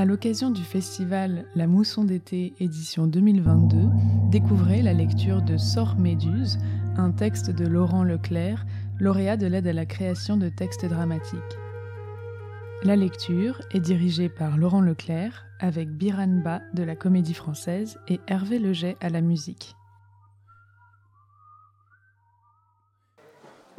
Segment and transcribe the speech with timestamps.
[0.00, 3.76] À l'occasion du festival La Mousson d'été édition 2022,
[4.30, 6.58] découvrez la lecture de Sort Méduse,
[6.96, 8.64] un texte de Laurent Leclerc,
[8.98, 11.58] lauréat de l'aide à la création de textes dramatiques.
[12.82, 18.20] La lecture est dirigée par Laurent Leclerc avec Biran Ba de la Comédie Française et
[18.26, 19.76] Hervé Leget à la musique.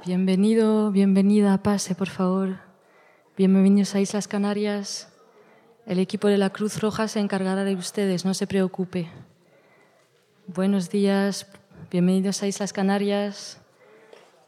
[0.05, 2.49] Bienvenido, bienvenida, por favor.
[3.35, 5.10] Bienvenidos a Islas Canarias.
[5.85, 9.09] El equipo de la Cruz Roja se encargará de ustedes, no se preocupe.
[10.45, 11.47] Buenos días,
[11.89, 13.59] bienvenidos a Islas Canarias.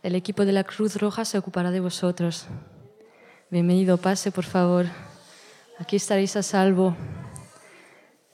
[0.03, 2.45] El equipo de la Cruz Roja se ocupará de vosotros.
[3.49, 4.85] Bienvenido, pase por favor.
[5.79, 6.95] Aquí estaréis a salvo.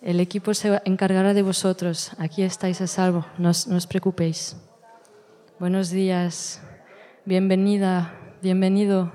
[0.01, 2.11] El equipo se encargará de vosotros.
[2.17, 3.25] Aquí estáis a salvo.
[3.37, 4.57] No os, preocupéis.
[5.57, 6.61] Buenos días.
[7.23, 9.13] Bienvenida, bienvenido.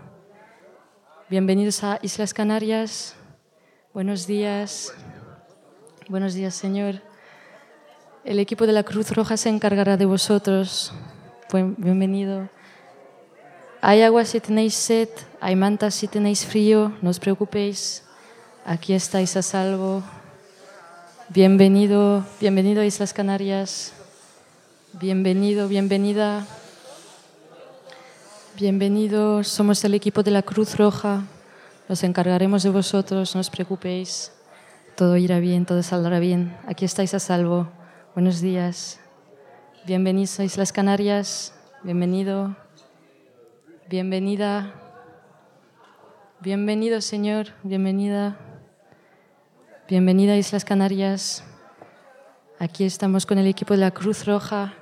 [1.29, 3.17] Bienvenidos a Islas Canarias.
[3.95, 4.93] Buenos días.
[6.09, 6.97] Buenos días, Señor.
[8.25, 10.93] El equipo de la Cruz Roja se encargará de vosotros.
[11.53, 12.49] Bienvenido.
[13.81, 15.09] Hay agua si tenéis sed,
[15.41, 18.03] hay mantas si tenéis frío, no os preocupéis.
[18.65, 20.03] Aquí estáis a salvo.
[21.29, 23.93] Bienvenido, bienvenido a Islas Canarias.
[24.95, 26.45] Bienvenido, bienvenida.
[28.59, 31.23] Bienvenidos, somos el equipo de la Cruz Roja.
[31.87, 34.33] Nos encargaremos de vosotros, no os preocupéis.
[34.97, 36.57] Todo irá bien, todo saldrá bien.
[36.67, 37.69] Aquí estáis a salvo.
[38.15, 39.01] Buenos días.
[39.85, 41.53] Bienvenidos a Islas Canarias.
[41.83, 42.57] Bienvenido.
[43.87, 44.73] Bienvenida.
[46.41, 47.49] Bienvenido, Señor.
[47.63, 48.39] Bienvenida.
[49.87, 51.45] Bienvenida a Islas Canarias.
[52.59, 54.73] Aquí estamos con el equipo de la Cruz Roja.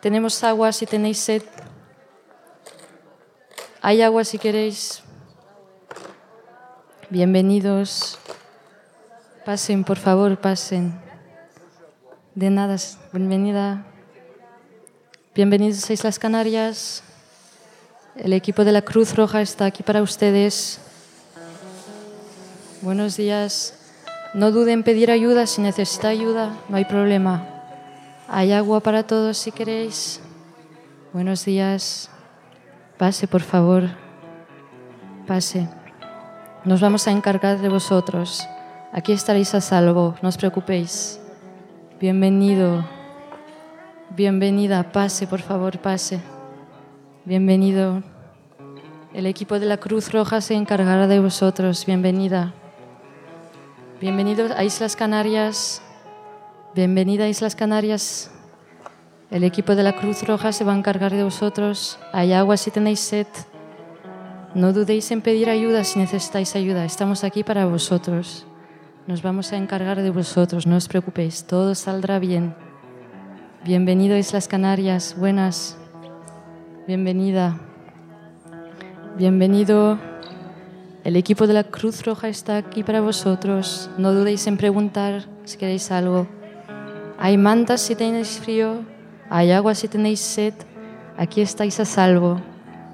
[0.00, 1.44] Tenemos agua si tenéis sed.
[3.80, 5.03] Hay agua si queréis.
[7.10, 8.18] Bienvenidos.
[9.44, 10.98] Pasen, por favor, pasen.
[12.34, 12.76] De nada,
[13.12, 13.84] bienvenida.
[15.34, 17.02] Bienvenidos a Islas Canarias.
[18.16, 20.80] El equipo de la Cruz Roja está aquí para ustedes.
[22.80, 23.74] Buenos días.
[24.32, 27.46] No duden en pedir ayuda si necesita ayuda, no hay problema.
[28.28, 30.20] Hay agua para todos si queréis.
[31.12, 32.08] Buenos días.
[32.96, 33.90] Pase, por favor.
[35.26, 35.68] Pase.
[36.64, 38.48] Nos vamos a encargar de vosotros.
[38.90, 41.20] Aquí estaréis a salvo, no os preocupéis.
[42.00, 42.82] Bienvenido.
[44.08, 44.90] Bienvenida.
[44.90, 46.22] Pase, por favor, pase.
[47.26, 48.02] Bienvenido.
[49.12, 51.84] El equipo de la Cruz Roja se encargará de vosotros.
[51.84, 52.54] Bienvenida.
[54.00, 55.82] Bienvenidos a Islas Canarias.
[56.74, 58.30] Bienvenida a Islas Canarias.
[59.30, 61.98] El equipo de la Cruz Roja se va a encargar de vosotros.
[62.14, 63.26] Hay agua si tenéis sed.
[64.54, 66.84] No dudéis en pedir ayuda si necesitáis ayuda.
[66.84, 68.46] Estamos aquí para vosotros.
[69.08, 70.64] Nos vamos a encargar de vosotros.
[70.64, 71.42] No os preocupéis.
[71.42, 72.54] Todo saldrá bien.
[73.64, 75.16] Bienvenido Islas Canarias.
[75.18, 75.76] Buenas.
[76.86, 77.58] Bienvenida.
[79.18, 79.98] Bienvenido.
[81.02, 83.90] El equipo de la Cruz Roja está aquí para vosotros.
[83.98, 86.28] No dudéis en preguntar si queréis algo.
[87.18, 88.84] Hay mantas si tenéis frío.
[89.30, 90.54] Hay agua si tenéis sed.
[91.16, 92.40] Aquí estáis a salvo.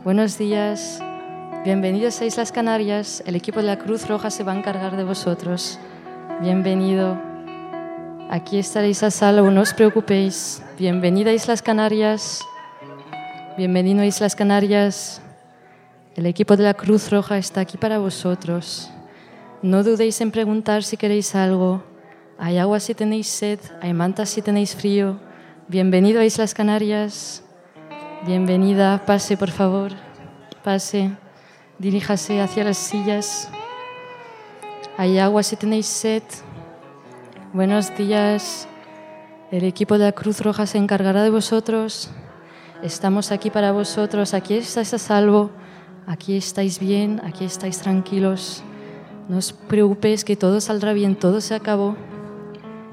[0.04, 1.02] Buenos días.
[1.62, 3.22] Bienvenidos a Islas Canarias.
[3.26, 5.78] El equipo de la Cruz Roja se va a encargar de vosotros.
[6.40, 7.20] Bienvenido.
[8.30, 10.62] Aquí estaréis a salvo, no os preocupéis.
[10.78, 12.40] Bienvenida a Islas Canarias.
[13.58, 15.20] Bienvenido a Islas Canarias.
[16.16, 18.90] El equipo de la Cruz Roja está aquí para vosotros.
[19.60, 21.82] No dudéis en preguntar si queréis algo.
[22.38, 25.20] Hay agua si tenéis sed, hay mantas si tenéis frío.
[25.68, 27.44] Bienvenido a Islas Canarias.
[28.24, 29.92] Bienvenida, pase por favor.
[30.64, 31.10] Pase.
[31.80, 33.48] Diríjase hacia las sillas.
[34.98, 36.22] Hay agua si tenéis sed.
[37.54, 38.68] Buenos días.
[39.50, 42.10] El equipo de la Cruz Roja se encargará de vosotros.
[42.82, 44.34] Estamos aquí para vosotros.
[44.34, 45.52] Aquí estáis a salvo.
[46.06, 47.18] Aquí estáis bien.
[47.24, 48.62] Aquí estáis tranquilos.
[49.30, 51.16] No os preocupéis que todo saldrá bien.
[51.16, 51.96] Todo se acabó.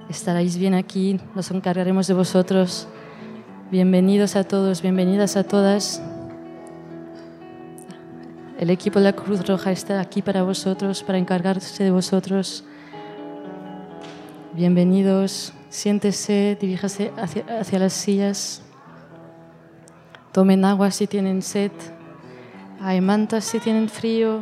[0.08, 1.20] Estaréis bien aquí.
[1.36, 2.88] Nos encargaremos de vosotros.
[3.70, 4.82] Bienvenidos a todos.
[4.82, 6.02] Bienvenidas a todas.
[8.58, 12.64] El equipo de la Cruz Roja está aquí para vosotros, para encargarse de vosotros.
[14.54, 18.64] Bienvenidos, siéntese, diríjase hacia, las sillas.
[20.32, 21.72] Tomen agua si tienen sed.
[22.82, 24.42] Hay mantas si tienen frío.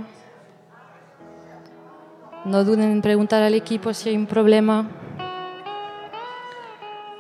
[2.46, 4.88] No duden en preguntar al equipo si hay un problema.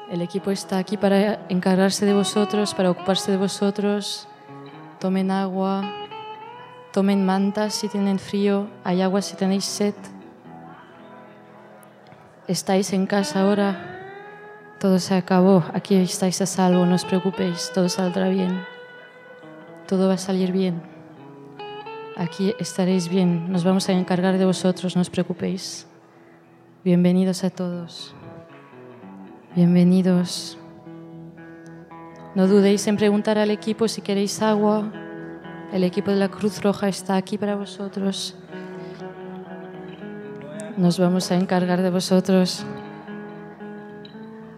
[0.10, 4.30] El equipo está aquí para encargarse de vosotros, para ocuparse de vosotros.
[5.02, 6.05] Tomen agua.
[6.96, 9.96] Tomen mantas si tienen frío, hay agua si tenéis sed.
[12.48, 14.00] estáis en casa ahora,
[14.80, 18.64] todo se acabó, aquí estáis a salvo, no os preocupéis, todo saldrá bien,
[19.90, 20.82] todo va a salir bien,
[22.16, 25.86] aquí estaréis bien, nos vamos a encargar de vosotros, no os preocupéis.
[26.86, 28.16] Bienvenidos a todos,
[29.54, 30.58] bienvenidos.
[32.36, 35.05] No dudéis en preguntar al equipo si queréis agua.
[35.76, 38.34] El equipo de la Cruz Roja está aquí para vosotros.
[40.78, 42.66] Nos vamos a encargar de vosotros.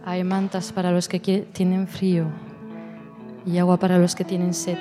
[0.05, 2.27] Hay mantas para los que tienen frío
[3.47, 4.77] y agua para los que tienen sed.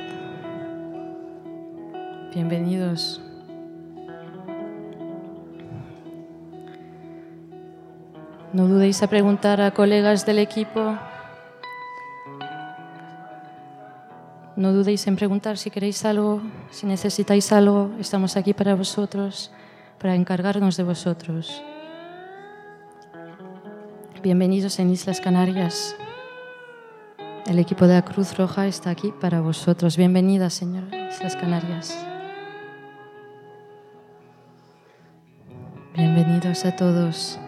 [2.35, 3.23] Bienvenidos.
[8.53, 10.99] No dudéis a preguntar a colegas del equipo
[14.57, 19.53] No dudéis en preguntar si queréis algo, si necesitáis algo, estamos aquí para vosotros,
[20.01, 21.63] para encargarnos de vosotros.
[24.23, 25.95] Bienvenidos en Islas Canarias.
[27.45, 29.99] El equipo de la Cruz Roja está aquí para vosotros.
[29.99, 31.95] Bienvenidas, señor Islas Canarias.
[35.95, 37.39] Bienvenidos a todos.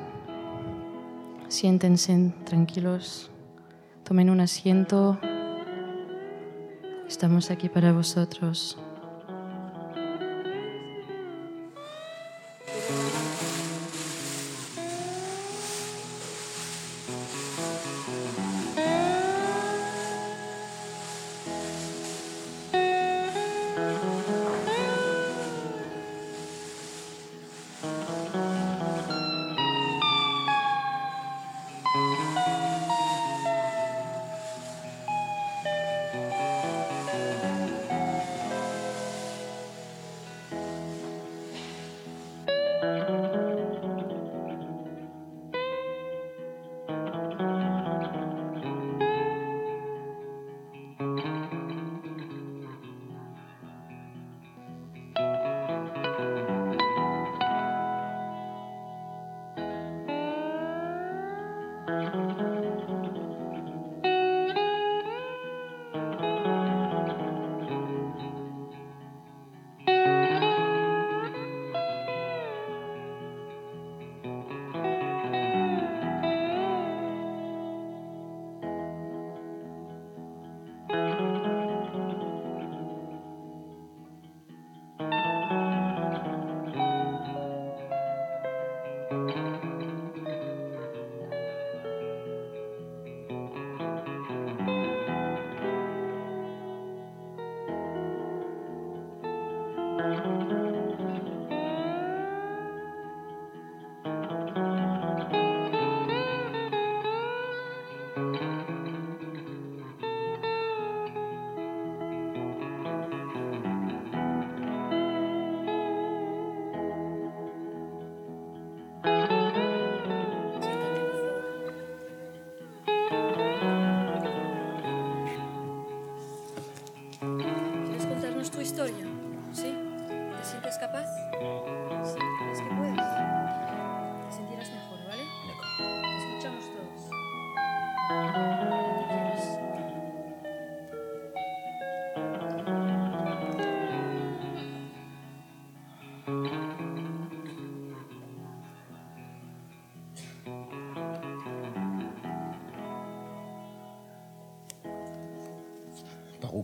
[1.48, 3.30] Siéntense tranquilos,
[4.04, 5.18] tomen un asiento.
[7.08, 8.76] Estamos aquí para vosotros.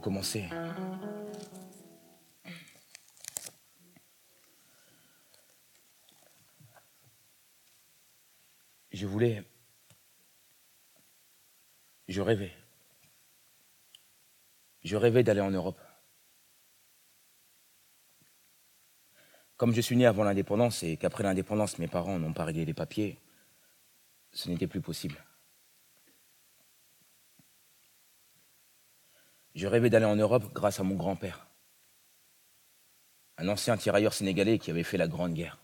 [0.05, 0.45] Commencer.
[8.93, 9.43] Je voulais...
[12.07, 12.53] Je rêvais.
[14.83, 15.81] Je rêvais d'aller en Europe.
[19.57, 22.75] Comme je suis né avant l'indépendance et qu'après l'indépendance, mes parents n'ont pas réglé les
[22.75, 23.19] papiers,
[24.33, 25.25] ce n'était plus possible.
[29.65, 31.47] Je rêvais d'aller en Europe grâce à mon grand-père,
[33.39, 35.59] un ancien tirailleur sénégalais qui avait fait la Grande Guerre,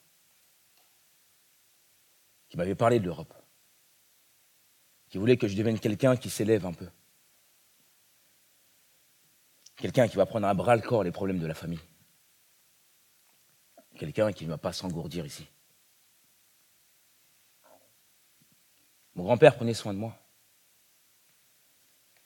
[2.48, 3.34] qui m'avait parlé de l'Europe,
[5.10, 6.88] qui voulait que je devienne quelqu'un qui s'élève un peu,
[9.76, 11.86] quelqu'un qui va prendre à bras le corps les problèmes de la famille,
[13.98, 15.46] quelqu'un qui ne va pas s'engourdir ici.
[19.14, 20.18] Mon grand-père prenait soin de moi.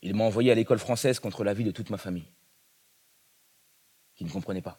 [0.05, 2.31] Il m'a envoyé à l'école française contre l'avis de toute ma famille,
[4.15, 4.79] qui ne comprenait pas.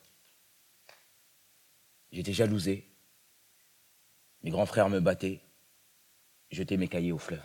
[2.12, 2.88] J'étais jalousé.
[4.44, 5.42] Mes grands frères me battaient.
[6.52, 7.44] jeter mes cahiers au fleuve.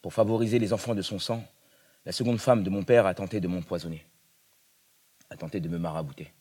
[0.00, 1.44] Pour favoriser les enfants de son sang,
[2.04, 4.06] la seconde femme de mon père a tenté de m'empoisonner,
[5.30, 6.32] a tenté de me marabouter.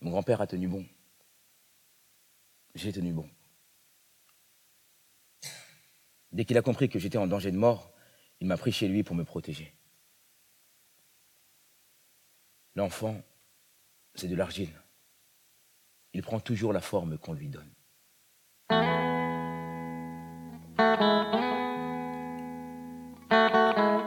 [0.00, 0.86] Mon grand-père a tenu bon.
[2.76, 3.28] J'ai tenu bon.
[6.34, 7.92] Dès qu'il a compris que j'étais en danger de mort,
[8.40, 9.72] il m'a pris chez lui pour me protéger.
[12.74, 13.22] L'enfant,
[14.16, 14.72] c'est de l'argile.
[16.12, 17.70] Il prend toujours la forme qu'on lui donne.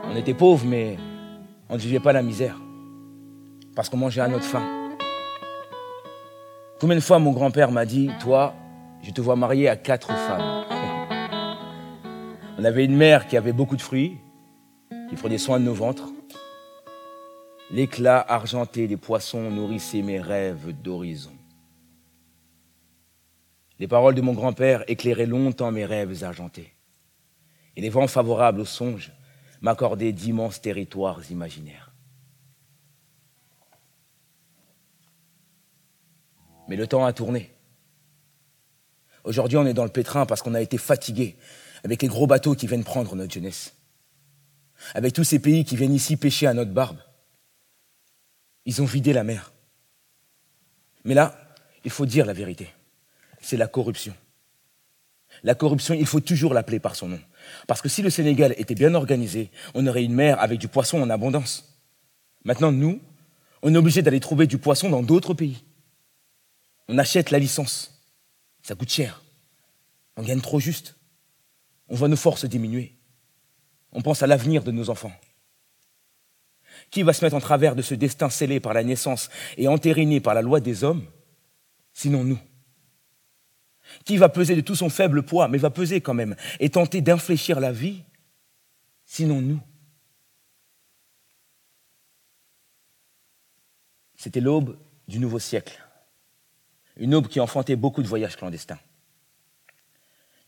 [0.04, 0.98] On était pauvres, mais
[1.70, 2.60] on ne vivait pas la misère.
[3.74, 4.98] Parce qu'on mangeait à notre faim.
[6.82, 8.54] Combien de fois mon grand-père m'a dit, toi,
[9.02, 10.57] je te vois marié à quatre femmes.
[12.60, 14.18] On avait une mère qui avait beaucoup de fruits,
[15.10, 16.10] qui prenait soin de nos ventres.
[17.70, 21.34] L'éclat argenté des poissons nourrissait mes rêves d'horizon.
[23.78, 26.74] Les paroles de mon grand-père éclairaient longtemps mes rêves argentés.
[27.76, 29.12] Et les vents favorables aux songes
[29.62, 31.92] m'accordaient d'immenses territoires imaginaires.
[36.68, 37.54] Mais le temps a tourné.
[39.24, 41.38] Aujourd'hui, on est dans le pétrin parce qu'on a été fatigué
[41.88, 43.74] avec les gros bateaux qui viennent prendre notre jeunesse.
[44.94, 46.98] Avec tous ces pays qui viennent ici pêcher à notre barbe.
[48.66, 49.54] Ils ont vidé la mer.
[51.06, 52.68] Mais là, il faut dire la vérité.
[53.40, 54.14] C'est la corruption.
[55.44, 57.22] La corruption, il faut toujours l'appeler par son nom.
[57.68, 61.02] Parce que si le Sénégal était bien organisé, on aurait une mer avec du poisson
[61.02, 61.80] en abondance.
[62.44, 63.00] Maintenant, nous,
[63.62, 65.64] on est obligé d'aller trouver du poisson dans d'autres pays.
[66.90, 68.04] On achète la licence.
[68.62, 69.24] Ça coûte cher.
[70.18, 70.97] On gagne trop juste.
[71.90, 72.96] On voit nos forces diminuer.
[73.92, 75.14] On pense à l'avenir de nos enfants.
[76.92, 80.20] Qui va se mettre en travers de ce destin scellé par la naissance et entériné
[80.20, 81.06] par la loi des hommes,
[81.94, 82.40] sinon nous?
[84.06, 87.02] Qui va peser de tout son faible poids, mais va peser quand même, et tenter
[87.02, 88.04] d'infléchir la vie,
[89.06, 89.60] sinon nous?
[94.18, 94.78] C'était l'aube
[95.08, 95.82] du nouveau siècle.
[96.98, 98.80] Une aube qui enfantait beaucoup de voyages clandestins.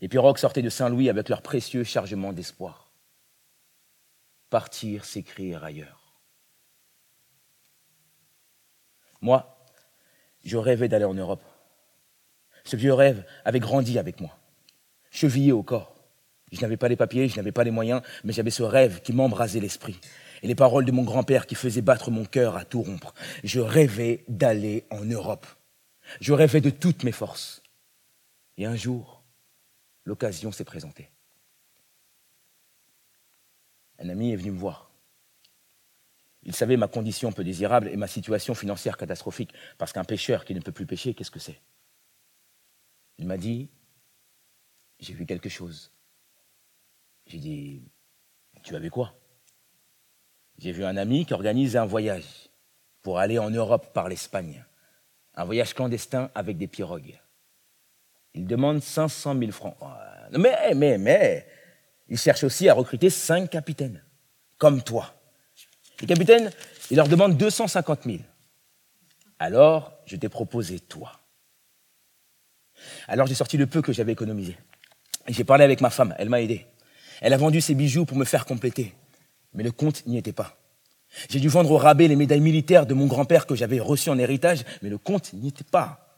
[0.02, 2.92] Les pirogues sortaient de Saint-Louis avec leur précieux chargement d'espoir.
[4.50, 6.14] Partir, s'écrire ailleurs.
[9.22, 9.58] Moi,
[10.46, 11.44] je rêvais d'aller en Europe.
[12.64, 14.38] Ce vieux rêve avait grandi avec moi,
[15.12, 15.96] chevillé au corps.
[16.52, 19.14] Je n'avais pas les papiers, je n'avais pas les moyens, mais j'avais ce rêve qui
[19.14, 20.00] m'embrasait l'esprit.
[20.42, 23.14] Et les paroles de mon grand-père qui faisaient battre mon cœur à tout rompre.
[23.44, 25.46] Je rêvais d'aller en Europe.
[26.22, 27.62] Je rêvais de toutes mes forces.
[28.58, 29.19] Et un jour,
[30.10, 31.10] l'occasion s'est présentée.
[34.00, 34.92] Un ami est venu me voir.
[36.44, 40.56] Il savait ma condition peu désirable et ma situation financière catastrophique, parce qu'un pêcheur qui
[40.56, 41.62] ne peut plus pêcher, qu'est-ce que c'est?
[43.18, 43.70] Il m'a dit,
[45.00, 45.92] j'ai vu quelque chose.
[47.28, 47.84] J'ai dit,
[48.64, 49.14] tu as vu quoi?
[50.58, 52.50] J'ai vu un ami qui organise un voyage
[53.02, 54.66] pour aller en Europe par l'Espagne
[55.40, 57.18] un voyage clandestin avec des pirogues.
[58.40, 59.76] Il demande 500 000 francs.
[60.32, 61.46] Mais, mais, mais,
[62.08, 64.02] il cherche aussi à recruter cinq capitaines,
[64.58, 65.14] comme toi.
[66.00, 66.50] Les capitaines,
[66.90, 68.20] il leur demande 250 000.
[69.40, 71.20] Alors, je t'ai proposé toi.
[73.10, 74.56] Alors, j'ai sorti le peu que j'avais économisé.
[75.28, 76.66] J'ai parlé avec ma femme, elle m'a aidé.
[77.20, 78.96] Elle a vendu ses bijoux pour me faire compléter.
[79.54, 80.56] Mais le compte n'y était pas.
[81.30, 84.18] J'ai dû vendre au rabais les médailles militaires de mon grand-père que j'avais reçues en
[84.18, 86.09] héritage, mais le compte n'y était pas.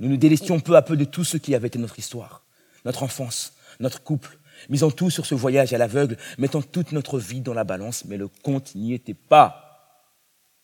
[0.00, 2.42] Nous nous délestions peu à peu de tout ce qui avait été notre histoire,
[2.84, 4.38] notre enfance, notre couple,
[4.70, 8.16] misant tout sur ce voyage à l'aveugle, mettant toute notre vie dans la balance, mais
[8.16, 10.06] le compte n'y était pas.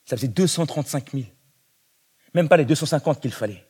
[0.06, 1.24] Ça faisait 235 000.
[2.34, 3.66] Même pas les 250 qu'il fallait.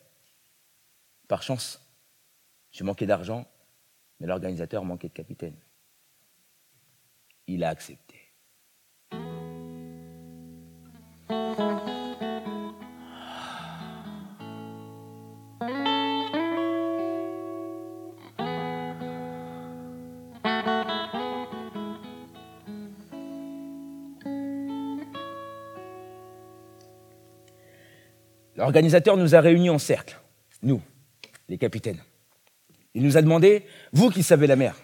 [1.27, 1.81] Par chance,
[2.71, 3.45] je manquais d'argent,
[4.19, 5.55] mais l'organisateur manquait de capitaine.
[7.47, 8.15] Il a accepté.
[28.67, 30.19] L'organisateur nous a réunis en cercle,
[30.61, 30.81] nous,
[31.47, 32.01] les capitaines.
[32.93, 34.75] Il nous a demandé, vous qui savez la mer,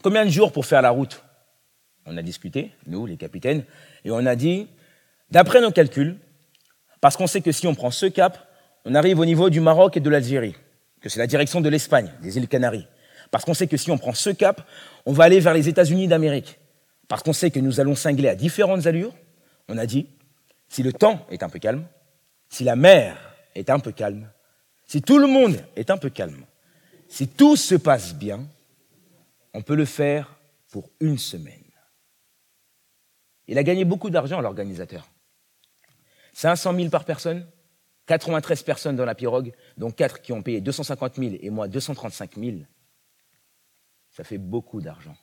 [0.00, 1.24] combien de jours pour faire la route?
[2.04, 3.64] On a discuté, nous, les capitaines,
[4.04, 4.68] et on a dit,
[5.32, 6.20] d'après nos calculs,
[7.00, 8.48] parce qu'on sait que si on prend ce cap,
[8.84, 10.54] on arrive au niveau du Maroc et de l'Algérie,
[11.00, 12.86] que c'est la direction de l'Espagne, des îles Canaries.
[13.32, 14.64] Parce qu'on sait que si on prend ce cap,
[15.04, 16.60] on va aller vers les États-Unis d'Amérique.
[17.08, 19.16] Parce qu'on sait que nous allons cingler à différentes allures,
[19.68, 20.06] on a dit,
[20.68, 21.86] si le temps est un peu calme,
[22.48, 23.16] si la mer
[23.54, 24.30] est un peu calme,
[24.88, 26.46] Si tout le monde est un peu calme,
[27.08, 28.46] si tout se passe bien,
[29.52, 30.38] on peut le faire
[30.70, 31.64] pour une semaine.
[33.48, 35.08] Il a gagné beaucoup d'argent, l'organisateur.
[36.34, 37.48] 500 000 par personne,
[38.06, 42.36] 93 personnes dans la pirogue, dont 4 qui ont payé 250 000 et moi 235
[42.36, 42.58] 000.
[44.10, 45.16] Ça fait beaucoup d'argent.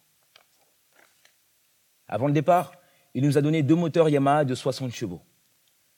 [2.08, 2.74] Avant le départ,
[3.14, 5.22] il nous a donné deux moteurs Yamaha de 60 chevaux.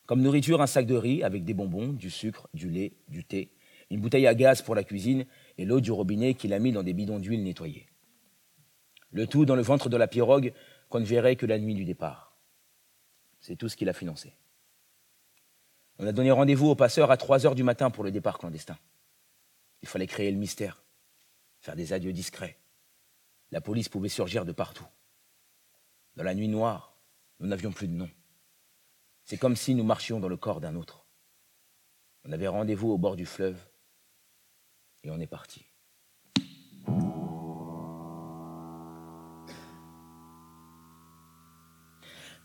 [0.06, 3.50] Comme nourriture, un sac de riz avec des bonbons, du sucre, du lait, du thé,
[3.90, 5.26] une bouteille à gaz pour la cuisine
[5.58, 7.88] et l'eau du robinet qu'il a mis dans des bidons d'huile nettoyés.
[9.12, 10.54] Le tout dans le ventre de la pirogue
[10.90, 12.36] qu'on ne verrait que la nuit du départ.
[13.40, 14.34] C'est tout ce qu'il a financé.
[15.98, 18.78] On a donné rendez-vous aux passeurs à 3 heures du matin pour le départ clandestin.
[19.82, 20.84] Il fallait créer le mystère,
[21.62, 22.58] faire des adieux discrets.
[23.52, 24.88] La police pouvait surgir de partout.
[26.16, 26.98] Dans la nuit noire,
[27.40, 28.10] nous n'avions plus de nom.
[29.26, 31.08] C'est comme si nous marchions dans le corps d'un autre.
[32.26, 33.58] On avait rendez-vous au bord du fleuve
[35.04, 35.66] et on est parti.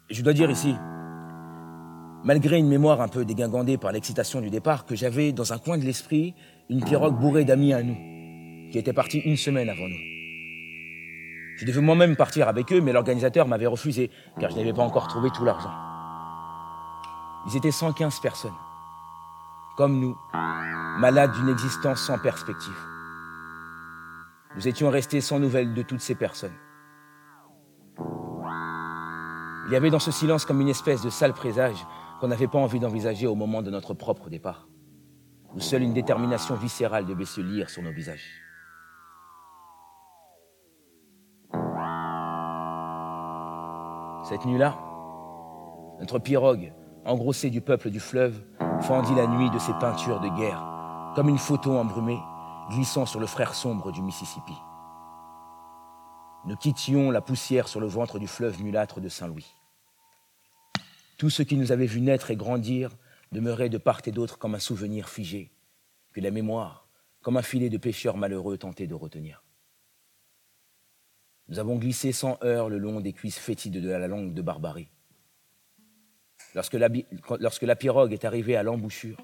[0.09, 0.75] Je dois dire ici,
[2.25, 5.77] malgré une mémoire un peu dégingandée par l'excitation du départ, que j'avais dans un coin
[5.77, 6.35] de l'esprit
[6.71, 11.57] une pirogue bourrée d'amis à nous, qui étaient partis une semaine avant nous.
[11.59, 14.11] Je devais moi-même partir avec eux, mais l'organisateur m'avait refusé,
[14.41, 15.90] car je n'avais pas encore trouvé tout l'argent.
[17.47, 18.55] Ils étaient 115 personnes,
[19.77, 20.17] comme nous,
[20.99, 22.77] malades d'une existence sans perspective.
[24.57, 26.57] Nous étions restés sans nouvelles de toutes ces personnes.
[29.67, 31.87] Il y avait dans ce silence comme une espèce de sale présage
[32.21, 34.69] qu'on n'avait pas envie d'envisager au moment de notre propre départ,
[35.55, 38.43] où seule une détermination viscérale devait se lire sur nos visages.
[44.25, 44.77] Cette nuit-là,
[46.01, 46.73] notre pirogue,
[47.05, 48.43] engrossée du peuple du fleuve,
[48.83, 52.19] fendit la nuit de ses peintures de guerre, comme une photo embrumée
[52.71, 54.55] glissant sur le frère sombre du Mississippi.
[56.47, 59.55] Nous quittions la poussière sur le ventre du fleuve mulâtre de Saint-Louis.
[61.19, 62.97] Tout ce qui nous avait vu naître et grandir
[63.33, 65.53] demeurait de part et d'autre comme un souvenir figé,
[66.13, 66.89] que la mémoire,
[67.21, 69.45] comme un filet de pêcheurs malheureux, tentait de retenir.
[71.49, 74.89] Nous avons glissé sans heurts le long des cuisses fétides de la langue de barbarie.
[76.55, 79.19] Lorsque la, pirogue est arrivée à l'embouchure,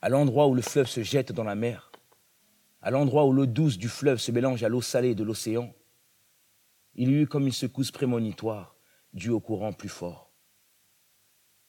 [0.00, 1.92] à l'endroit où le fleuve se jette dans la mer,
[2.80, 5.74] à l'endroit où l'eau douce du fleuve se mélange à l'eau salée de l'océan,
[6.94, 8.76] il y eut comme une secousse prémonitoire
[9.12, 10.28] due au courant plus fort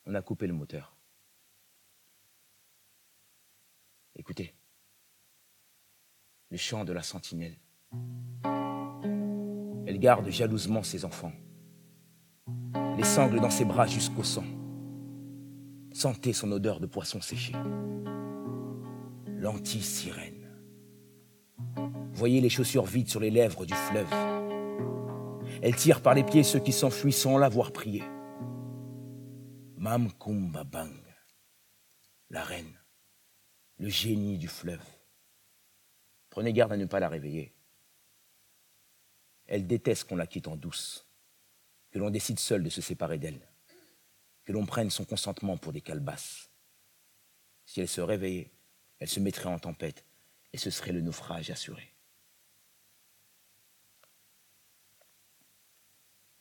[0.10, 0.96] on a coupé le moteur.
[4.16, 4.56] Écoutez,
[6.50, 7.58] le chant de la sentinelle.
[9.86, 11.32] Elle garde jalousement ses enfants,
[12.98, 14.46] les sangles dans ses bras jusqu'au sang.
[15.94, 17.54] Sentez son odeur de poisson séché.
[19.28, 20.40] L'anti-sirène.
[22.14, 24.14] Voyez les chaussures vides sur les lèvres du fleuve.
[25.62, 28.04] Elle tire par les pieds ceux qui s'enfuient sans l'avoir prié.
[29.78, 31.02] Mam Bang,
[32.30, 32.78] la reine,
[33.78, 34.86] le génie du fleuve.
[36.30, 37.56] Prenez garde à ne pas la réveiller.
[39.48, 41.09] Elle déteste qu'on la quitte en douce,
[41.92, 43.42] que l'on décide seul de se séparer d'elle,
[44.46, 46.50] que l'on prenne son consentement pour des calebasses.
[47.66, 48.52] Si elle se réveillait,
[49.00, 50.06] elle se mettrait en tempête
[50.54, 51.94] et ce serait le naufrage assuré.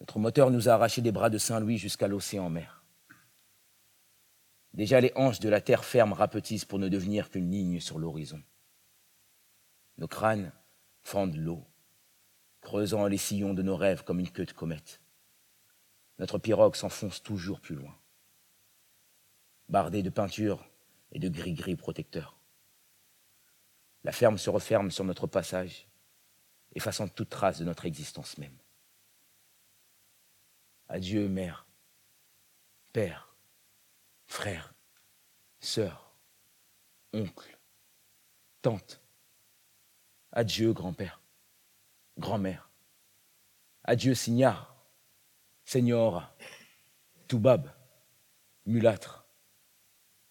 [0.00, 2.84] Notre moteur nous a arraché des bras de Saint-Louis jusqu'à l'océan mer.
[4.72, 8.42] Déjà les hanches de la terre ferme rapetissent pour ne devenir qu'une ligne sur l'horizon.
[9.96, 10.52] Nos crânes
[11.02, 11.66] fendent l'eau,
[12.60, 15.00] creusant les sillons de nos rêves comme une queue de comète.
[16.18, 17.96] Notre pirogue s'enfonce toujours plus loin,
[19.68, 20.68] bardée de peinture
[21.12, 22.38] et de gris-gris protecteurs.
[24.04, 25.86] La ferme se referme sur notre passage,
[26.74, 28.56] effaçant toute trace de notre existence même.
[30.88, 31.66] Adieu, mère,
[32.92, 33.36] père,
[34.26, 34.74] frère,
[35.60, 36.14] sœur,
[37.12, 37.58] oncle,
[38.62, 39.00] tante.
[40.32, 41.20] Adieu, grand-père,
[42.18, 42.70] grand-mère.
[43.84, 44.77] Adieu, signard,
[45.68, 46.34] señora,
[47.26, 47.68] toubab,
[48.64, 49.26] mulâtre,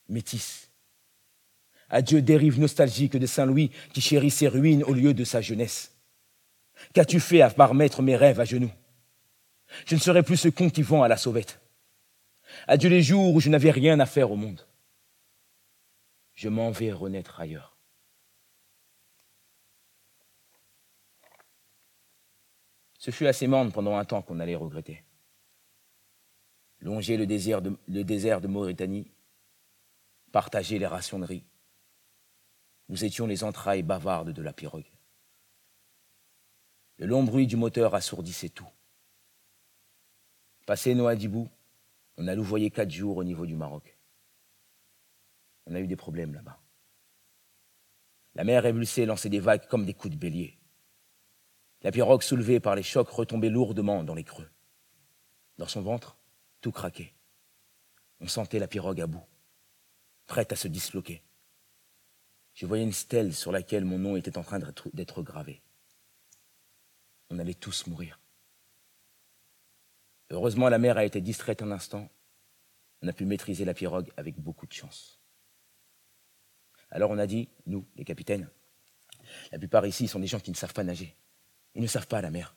[0.10, 0.72] métis.
[1.90, 5.96] Adieu, dérive nostalgique de Saint-Louis qui chérit ses ruines au lieu de sa jeunesse.
[6.94, 8.72] Qu'as-tu fait à part mettre mes rêves à genoux?
[9.86, 11.62] Je ne serai plus ce con qui vend à la sauvette.
[12.68, 14.66] Adieu les jours où je n'avais rien à faire au monde.
[16.34, 17.78] Je m'en vais renaître ailleurs.
[22.98, 25.04] Ce fut assez morne pendant un temps qu'on allait regretter.
[26.82, 29.12] Longer le désert de, Mauritanie,
[30.32, 31.44] partager les rations de riz,
[32.90, 34.90] Nous étions les entrailles bavardes de la pirogue.
[36.98, 38.68] Le long bruit du moteur assourdissait tout.
[40.66, 41.50] Passé Noadibou,
[42.18, 43.98] on a louvoyé quatre jours au niveau du Maroc.
[45.66, 46.60] On a eu des problèmes là-bas.
[48.36, 50.58] La mer émulsée lançait des vagues comme des coups de bélier.
[51.82, 54.50] La pirogue soulevée par les chocs retombait lourdement dans les creux.
[55.58, 56.17] Dans son ventre,
[56.62, 57.14] tout craquait.
[58.20, 59.26] On sentait la pirogue à bout,
[60.26, 61.22] prête à se disloquer.
[62.54, 65.62] Je voyais une stèle sur laquelle mon nom était en train d'être gravé.
[67.30, 68.20] On allait tous mourir.
[70.30, 72.10] Heureusement, la mer a été distraite un instant.
[73.02, 75.20] On a pu maîtriser la pirogue avec beaucoup de chance.
[76.90, 78.50] Alors on a dit, nous, les capitaines,
[79.52, 81.16] la plupart ici sont des gens qui ne savent pas nager.
[81.76, 82.56] Ils ne savent pas la mer.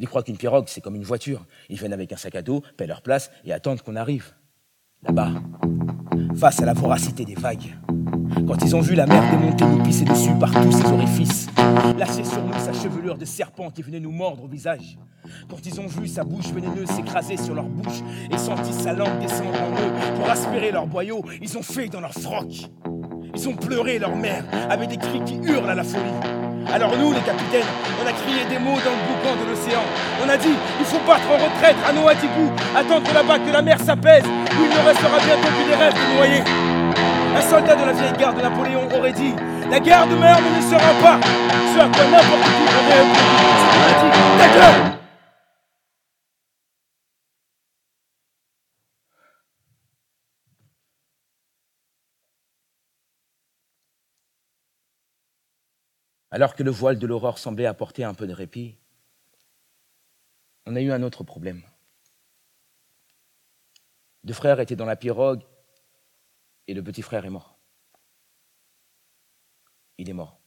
[0.00, 1.44] Ils croient qu'une pirogue, c'est comme une voiture.
[1.68, 4.32] Ils viennent avec un sac à dos, paient leur place et attendent qu'on arrive.
[5.02, 5.30] Là-bas,
[6.36, 7.76] face à la voracité des vagues,
[8.46, 11.48] quand ils ont vu la mer démonter nous pisser dessus par tous ses orifices,
[11.98, 14.96] lâcher sur nous sa chevelure de serpent qui venait nous mordre au visage,
[15.50, 19.20] quand ils ont vu sa bouche vénéneuse s'écraser sur leur bouche et senti sa langue
[19.20, 22.70] descendre en eux pour aspirer leurs boyaux, ils ont fait dans leur froc.
[23.34, 26.39] Ils ont pleuré leur mère avec des cris qui hurlent à la folie.
[26.72, 27.66] Alors nous, les capitaines,
[28.02, 29.82] on a crié des mots dans le boucan de l'océan.
[30.24, 33.78] On a dit, il faut battre en retraite à Noadibou, attendre là-bas que la mer
[33.80, 36.42] s'apaise, où il ne restera bientôt que des rêves de noyer.
[37.36, 39.34] Un soldat de la vieille garde de Napoléon aurait dit,
[39.70, 41.18] la guerre de mer ne sera pas.
[41.74, 43.04] Ce à quoi n'importe qui aurait
[44.38, 44.99] ta
[56.30, 58.78] Alors que le voile de l'aurore semblait apporter un peu de répit,
[60.66, 61.62] on a eu un autre problème.
[64.22, 65.42] Deux frères étaient dans la pirogue
[66.68, 67.58] et le petit frère est mort.
[69.98, 70.40] Il est mort.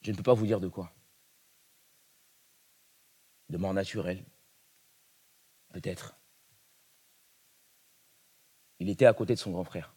[0.00, 0.92] Je ne peux pas vous dire de quoi.
[3.50, 4.24] De mort naturelle,
[5.70, 6.16] peut-être.
[8.78, 9.94] Il était à côté de son grand frère.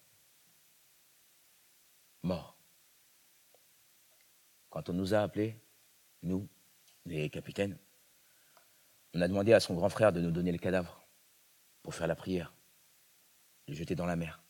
[2.23, 2.60] Mort.
[4.71, 5.59] Quand on nous a appelés,
[6.23, 6.47] nous,
[7.05, 7.77] les capitaines,
[9.13, 11.05] on a demandé à son grand frère de nous donner le cadavre
[11.83, 12.53] pour faire la prière,
[13.67, 14.41] le jeter dans la mer.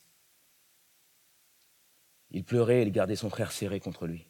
[2.29, 4.27] Il pleurait et il gardait son frère serré contre lui.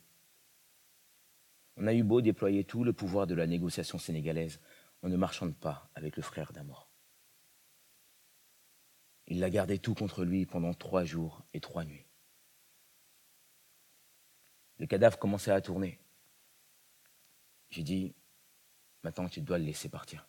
[1.76, 4.62] On a eu beau déployer tout le pouvoir de la négociation sénégalaise,
[5.04, 6.90] on ne marchande pas avec le frère d'un mort.
[9.28, 12.11] Il l'a gardé tout contre lui pendant trois jours et trois nuits.
[14.82, 16.00] Le cadavre commençait à tourner.
[17.70, 18.16] J'ai dit,
[19.04, 20.28] maintenant tu dois le laisser partir.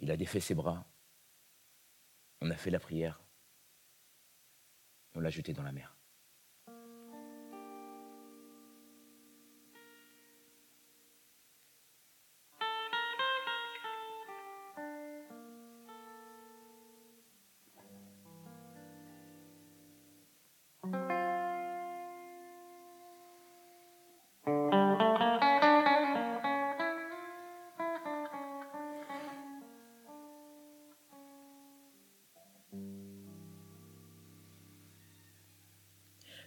[0.00, 0.84] Il a défait ses bras.
[2.40, 3.22] On a fait la prière.
[5.14, 5.93] On l'a jeté dans la mer.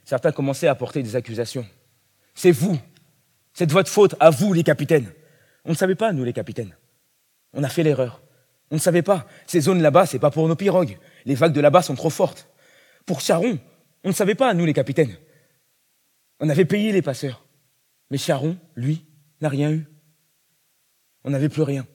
[0.08, 1.68] Certains commençaient à porter des accusations.
[2.34, 2.80] C'est vous.
[3.52, 5.12] C'est de votre faute, à vous, les capitaines.
[5.66, 6.74] On ne savait pas, nous, les capitaines.
[7.52, 8.22] On a fait l'erreur.
[8.72, 9.28] On ne savait pas.
[9.48, 10.98] Ces zones là-bas, c'est pas pour nos pirogues.
[11.26, 12.48] Les vagues de là-bas sont trop fortes.
[13.06, 13.60] Pour Charon,
[14.06, 15.18] on ne savait pas, nous, les capitaines.
[16.40, 17.46] On avait payé les passeurs.
[18.10, 19.06] Mais Charon, lui,
[19.42, 19.88] n'a rien eu.
[21.26, 21.86] On n'avait plus rien.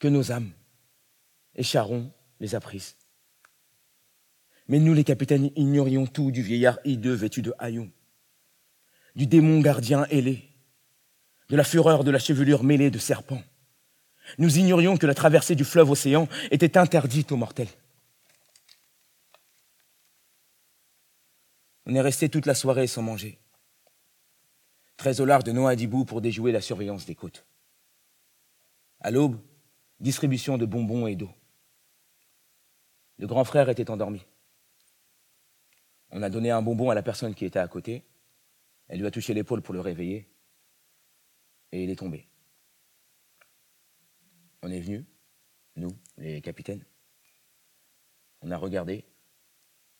[0.00, 0.50] Que nos âmes.
[1.54, 2.96] Et Charon les a prises.
[4.68, 7.90] Mais nous, les capitaines, ignorions tout du vieillard hideux vêtu de haillons,
[9.14, 10.42] du démon gardien ailé,
[11.48, 13.42] de la fureur de la chevelure mêlée de serpents.
[14.38, 17.68] Nous ignorions que la traversée du fleuve océan était interdite aux mortels.
[21.86, 23.38] On est resté toute la soirée sans manger,
[24.96, 27.46] très au large de Noadibou pour déjouer la surveillance des côtes.
[29.00, 29.38] À l'aube,
[30.00, 31.30] distribution de bonbons et d'eau.
[33.18, 34.26] Le grand frère était endormi.
[36.10, 38.04] On a donné un bonbon à la personne qui était à côté.
[38.88, 40.28] Elle lui a touché l'épaule pour le réveiller.
[41.72, 42.28] Et il est tombé.
[44.62, 45.04] On est venu,
[45.76, 46.84] nous, les capitaines.
[48.40, 49.04] On a regardé.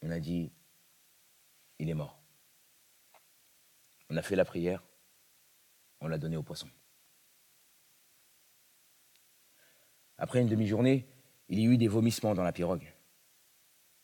[0.02, 0.52] On a dit,
[1.78, 2.20] il est mort.
[4.08, 4.82] On a fait la prière.
[6.00, 6.68] On l'a donné au poisson.
[10.18, 11.06] Après une demi-journée,
[11.48, 12.92] il y eut des vomissements dans la pirogue,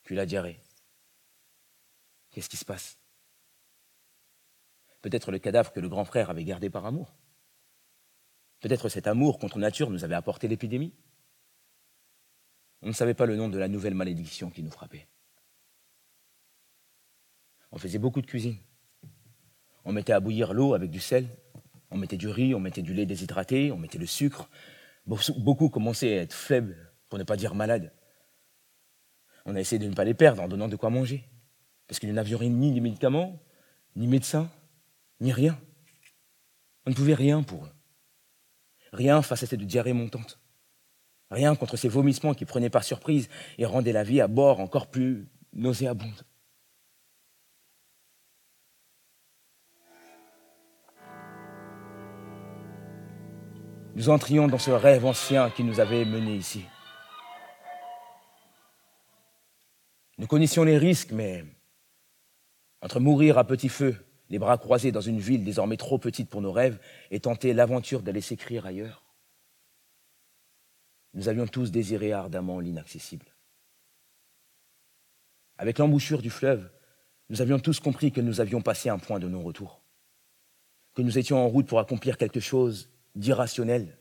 [0.02, 0.60] puis la diarrhée.
[2.32, 2.98] Qu'est-ce qui se passe?
[5.02, 7.14] Peut-être le cadavre que le grand frère avait gardé par amour.
[8.60, 10.94] Peut-être cet amour contre nature nous avait apporté l'épidémie.
[12.80, 15.08] On ne savait pas le nom de la nouvelle malédiction qui nous frappait.
[17.70, 18.58] On faisait beaucoup de cuisine.
[19.84, 21.28] On mettait à bouillir l'eau avec du sel,
[21.90, 24.48] on mettait du riz, on mettait du lait déshydraté, on mettait le sucre.
[25.06, 27.92] Beaucoup commençaient à être faibles, pour ne pas dire malades.
[29.44, 31.28] On a essayé de ne pas les perdre en donnant de quoi manger.
[31.92, 33.38] Parce que nous n'avions ni médicaments,
[33.96, 34.50] ni médecins,
[35.20, 35.60] ni rien.
[36.86, 37.72] On ne pouvait rien pour eux.
[38.94, 40.40] Rien face à cette diarrhée montante.
[41.30, 43.28] Rien contre ces vomissements qui prenaient par surprise
[43.58, 46.22] et rendaient la vie à bord encore plus nauséabonde.
[53.96, 56.64] Nous entrions dans ce rêve ancien qui nous avait menés ici.
[60.16, 61.44] Nous connaissions les risques, mais
[62.82, 63.96] entre mourir à petit feu,
[64.28, 68.02] les bras croisés dans une ville désormais trop petite pour nos rêves, et tenter l'aventure
[68.02, 69.04] d'aller s'écrire ailleurs,
[71.14, 73.26] nous avions tous désiré ardemment l'inaccessible.
[75.58, 76.70] Avec l'embouchure du fleuve,
[77.28, 79.82] nous avions tous compris que nous avions passé un point de non-retour,
[80.94, 83.96] que nous étions en route pour accomplir quelque chose d'irrationnel,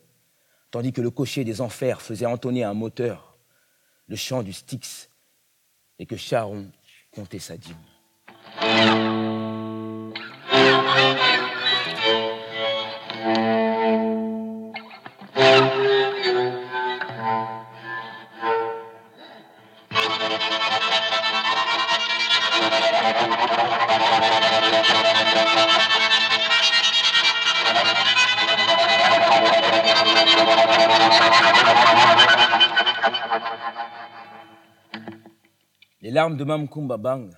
[0.71, 3.37] tandis que le cocher des enfers faisait entonner un moteur,
[4.07, 5.09] le chant du Styx,
[5.99, 6.71] et que Charon
[7.11, 7.90] comptait sa dîme.
[36.11, 37.31] Les larmes de Mamkumba Bang,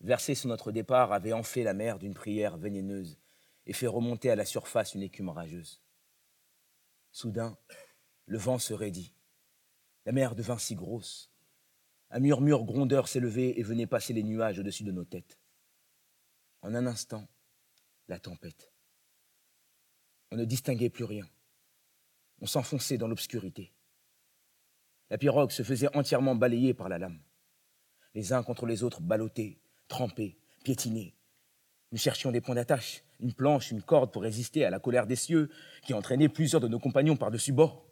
[0.00, 3.18] versées sur notre départ, avaient enflé la mer d'une prière vénéneuse
[3.66, 5.82] et fait remonter à la surface une écume rageuse.
[7.12, 7.56] Soudain,
[8.26, 9.14] le vent se raidit.
[10.06, 11.30] La mer devint si grosse.
[12.10, 15.38] Un murmure grondeur s'élevait et venait passer les nuages au-dessus de nos têtes.
[16.62, 17.28] En un instant,
[18.08, 18.72] la tempête.
[20.30, 21.28] On ne distinguait plus rien.
[22.40, 23.72] On s'enfonçait dans l'obscurité.
[25.10, 27.20] La pirogue se faisait entièrement balayer par la lame
[28.14, 29.60] les uns contre les autres ballottés,
[29.90, 31.14] trempés, piétinés.
[31.92, 35.16] Nous cherchions des points d'attache, une planche, une corde pour résister à la colère des
[35.16, 35.50] cieux
[35.82, 37.84] qui entraînait plusieurs de nos compagnons par-dessus bord.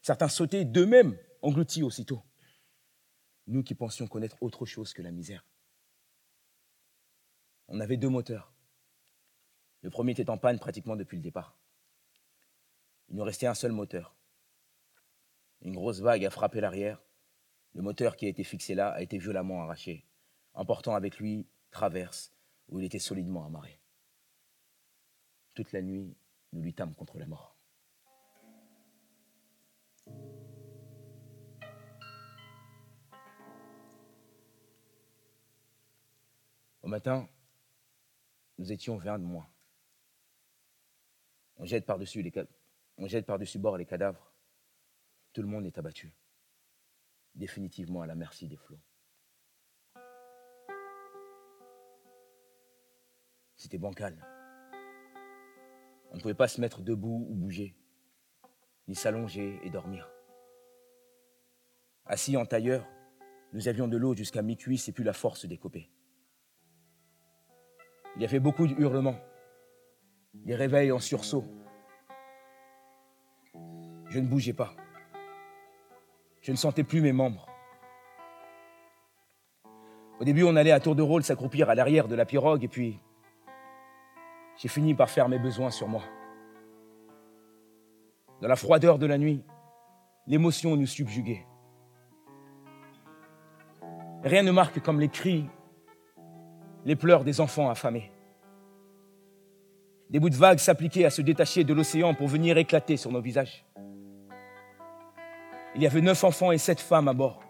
[0.00, 2.22] Certains sautaient d'eux-mêmes, engloutis aussitôt.
[3.48, 5.44] Nous qui pensions connaître autre chose que la misère.
[7.68, 8.52] On avait deux moteurs.
[9.82, 11.58] Le premier était en panne pratiquement depuis le départ.
[13.08, 14.14] Il nous restait un seul moteur.
[15.62, 17.00] Une grosse vague a frappé l'arrière
[17.76, 20.06] le moteur qui a été fixé là a été violemment arraché,
[20.56, 22.32] emportant avec lui traverse
[22.68, 23.80] où il était solidement amarré.
[25.54, 26.16] Toute la nuit,
[26.52, 27.56] nous luttâmes contre la mort.
[36.82, 37.28] Au matin,
[38.58, 39.48] nous étions vingt de moins.
[41.56, 42.22] On jette par-dessus
[43.26, 44.32] par bord les cadavres.
[45.32, 46.12] Tout le monde est abattu
[47.36, 48.80] définitivement à la merci des flots.
[53.66, 54.24] C'était bancal.
[56.12, 57.74] On ne pouvait pas se mettre debout ou bouger,
[58.86, 60.08] ni s'allonger et dormir.
[62.04, 62.86] Assis en tailleur,
[63.52, 65.90] nous avions de l'eau jusqu'à mi-cuisse et plus la force d'écoper.
[68.14, 69.18] Il y avait beaucoup de hurlements,
[70.32, 71.44] des réveils en sursaut.
[74.10, 74.76] Je ne bougeais pas.
[76.40, 77.48] Je ne sentais plus mes membres.
[80.20, 82.68] Au début, on allait à tour de rôle s'accroupir à l'arrière de la pirogue et
[82.68, 83.00] puis
[84.56, 86.02] j'ai fini par faire mes besoins sur moi.
[88.40, 89.42] Dans la froideur de la nuit,
[90.26, 91.46] l'émotion nous subjuguait.
[94.22, 95.46] Rien ne marque comme les cris,
[96.84, 98.10] les pleurs des enfants affamés.
[100.10, 103.20] Des bouts de vagues s'appliquaient à se détacher de l'océan pour venir éclater sur nos
[103.20, 103.64] visages.
[105.74, 107.42] Il y avait neuf enfants et sept femmes à bord.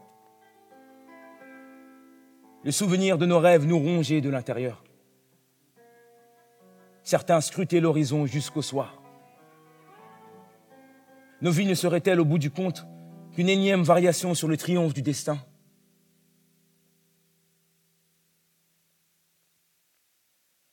[2.64, 4.82] Le souvenir de nos rêves nous rongeait de l'intérieur.
[7.06, 9.00] Certains scrutaient l'horizon jusqu'au soir.
[11.40, 12.84] Nos vies ne seraient-elles au bout du compte
[13.32, 15.38] qu'une énième variation sur le triomphe du destin?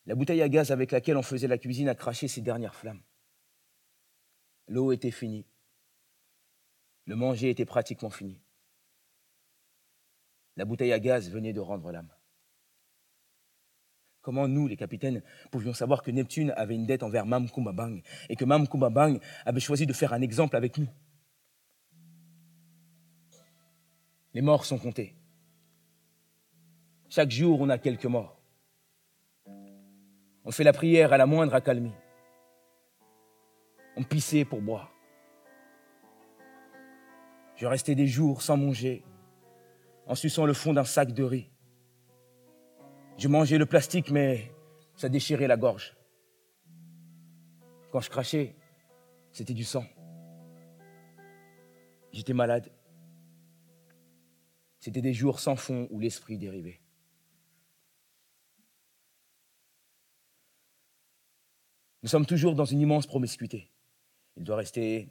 [0.08, 3.04] La bouteille à gaz avec laquelle on faisait la cuisine a craché ses dernières flammes.
[4.68, 5.46] L'eau était finie.
[7.06, 8.42] Le manger était pratiquement fini.
[10.56, 12.12] La bouteille à gaz venait de rendre l'âme.
[14.24, 18.38] Comment nous, les capitaines, pouvions savoir que Neptune avait une dette envers Mam Kumbabang et
[18.38, 20.88] que Mam Kumbabang avait choisi de faire un exemple avec nous?
[24.34, 25.14] Les morts sont comptés.
[27.10, 28.40] Chaque jour, on a quelques morts.
[30.46, 31.94] On fait la prière à la moindre accalmie.
[33.98, 34.90] On pissait pour boire.
[37.58, 39.04] Je restais des jours sans manger,
[40.08, 41.53] en suçant le fond d'un sac de riz.
[43.18, 44.52] Je mangeais le plastique, mais
[44.96, 45.96] ça déchirait la gorge.
[47.92, 48.56] Quand je crachais,
[49.32, 49.86] c'était du sang.
[52.12, 52.72] J'étais malade.
[54.80, 56.82] C'était des jours sans fond où l'esprit dérivait.
[62.02, 63.72] Nous sommes toujours dans une immense promiscuité.
[64.36, 65.08] Il doit rester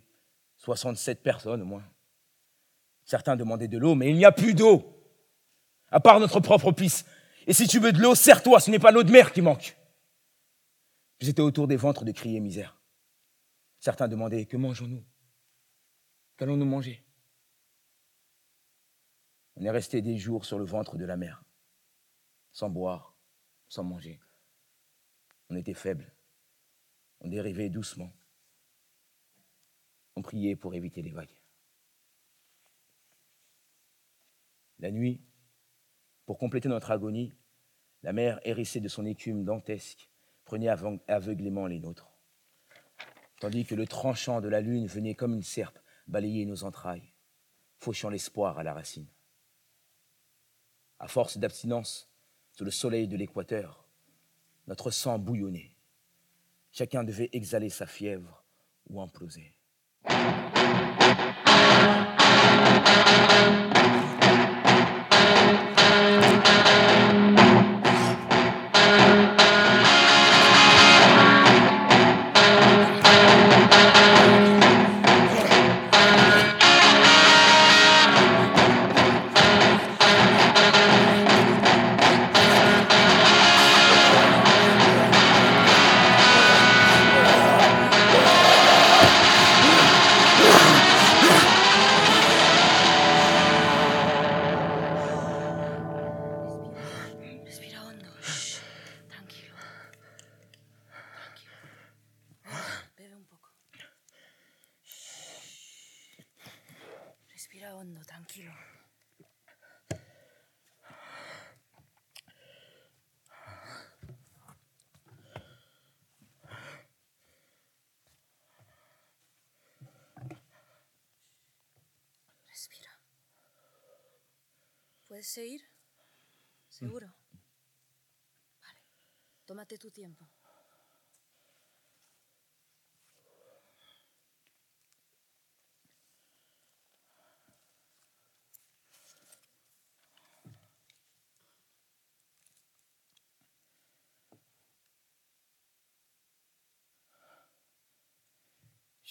[0.59, 1.85] 67 personnes au moins.
[3.05, 4.85] Certains demandaient de l'eau, mais il n'y a plus d'eau,
[5.91, 7.05] à part notre propre pisse.
[7.47, 9.77] Et si tu veux de l'eau, serre-toi, ce n'est pas l'eau de mer qui manque.
[11.21, 12.81] J'étais autour des ventres de crier misère.
[13.79, 15.05] Certains demandaient, que mangeons-nous?
[16.37, 17.05] Qu'allons-nous manger?
[19.57, 21.45] On est resté des jours sur le ventre de la mer,
[22.53, 23.17] sans boire,
[23.69, 24.21] sans manger.
[25.49, 26.13] On était faibles.
[27.21, 28.13] On dérivait doucement.
[30.17, 31.37] On priait pour éviter les vagues.
[34.79, 35.23] La nuit,
[36.27, 37.35] pour compléter notre agonie,
[38.03, 40.09] la mer hérissée de son écume dantesque
[40.45, 40.69] prenait
[41.09, 42.11] aveuglément les nôtres,
[43.41, 47.13] tandis que le tranchant de la lune venait comme une serpe balayer nos entrailles,
[47.79, 49.09] fauchant l'espoir à la racine.
[50.99, 52.11] À force d'abstinence,
[52.53, 53.89] sous le soleil de l'équateur,
[54.67, 55.73] notre sang bouillonnait.
[56.71, 58.45] Chacun devait exhaler sa fièvre
[58.89, 59.55] ou imploser.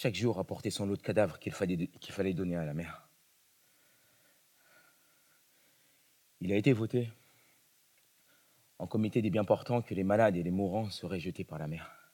[0.02, 3.08] Chaque jour apportait son lot de cadavres qu'il fallait, qu'il fallait donner à la mer.
[6.40, 7.12] Il a été voté
[8.82, 11.68] en comité des bien portants que les malades et les mourants seraient jetés par la
[11.68, 12.12] mer,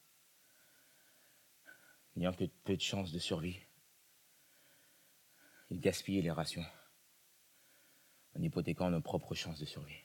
[2.18, 3.62] n'ayant que peu de chances de survie.
[5.70, 6.66] Il gaspillait les rations
[8.36, 10.04] en hypothéquant nos propres chances de survie.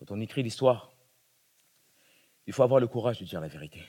[0.00, 0.92] Quand on écrit l'histoire,
[2.48, 3.84] il faut avoir le courage de dire la vérité.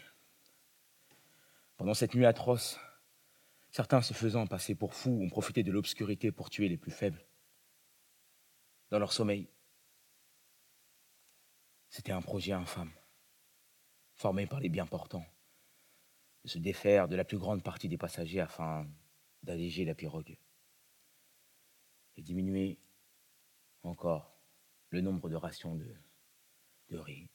[1.77, 2.79] Pendant cette nuit atroce,
[3.71, 7.26] certains se faisant passer pour fous ont profité de l'obscurité pour tuer les plus faibles.
[8.89, 9.49] Dans leur sommeil,
[11.89, 12.91] c'était un projet infâme,
[14.15, 15.25] formé par les bien portants,
[16.43, 18.89] de se défaire de la plus grande partie des passagers afin
[19.43, 20.37] d'alléger la pirogue
[22.15, 22.79] et diminuer
[23.83, 24.39] encore
[24.89, 25.93] le nombre de rations de,
[26.89, 27.29] de riz,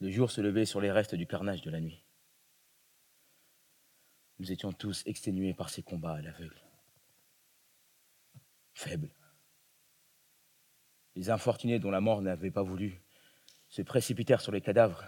[0.00, 2.02] Le jour se levait sur les restes du carnage de la nuit.
[4.40, 6.62] Nous étions tous exténués par ces combats à l'aveugle.
[8.72, 9.14] Faibles.
[11.14, 13.02] Les infortunés dont la mort n'avait pas voulu
[13.68, 15.04] se précipitèrent sur les cadavres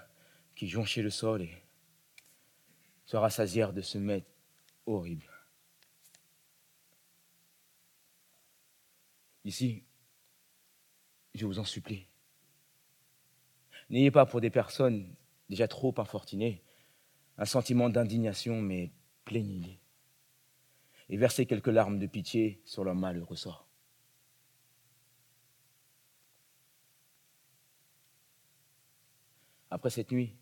[0.55, 1.65] qui jonchaient le sol et
[3.07, 4.27] se rassasièrent de ce mets
[4.85, 5.31] horrible.
[9.47, 9.83] Ici,
[11.35, 12.07] je vous en supplie,
[13.89, 15.15] N'ayez pas pour des personnes
[15.49, 16.63] déjà trop infortunées
[17.39, 18.93] un sentiment d'indignation, mais
[19.25, 19.79] plaignez-les.
[21.09, 23.67] et verser quelques larmes de pitié sur leur malheureux sort.
[29.71, 30.35] Après cette nuit,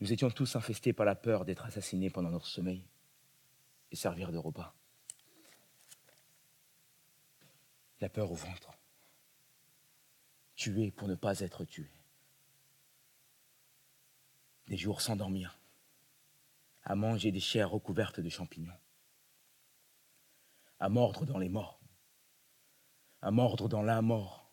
[0.00, 2.84] nous étions tous infestés par la peur d'être assassinés pendant notre sommeil
[3.92, 4.74] et servir de repas.
[8.00, 8.72] La peur au ventre.
[10.56, 11.88] Tuer pour ne pas être tué.
[14.66, 15.58] Des jours sans dormir,
[16.82, 18.78] à manger des chairs recouvertes de champignons,
[20.78, 21.80] à mordre dans les morts,
[23.20, 24.52] à mordre dans la mort,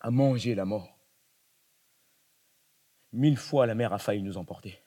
[0.00, 0.98] à manger la mort.
[3.12, 4.82] Mille fois la mer a failli nous emporter.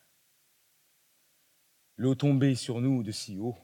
[1.98, 3.58] L'eau tombait sur nous de si haut.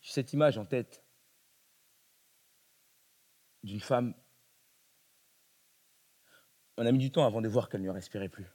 [0.00, 1.04] J'ai cette image en tête
[3.62, 4.14] d'une femme.
[6.76, 8.48] On a mis du temps avant de voir qu'elle ne respirait plus.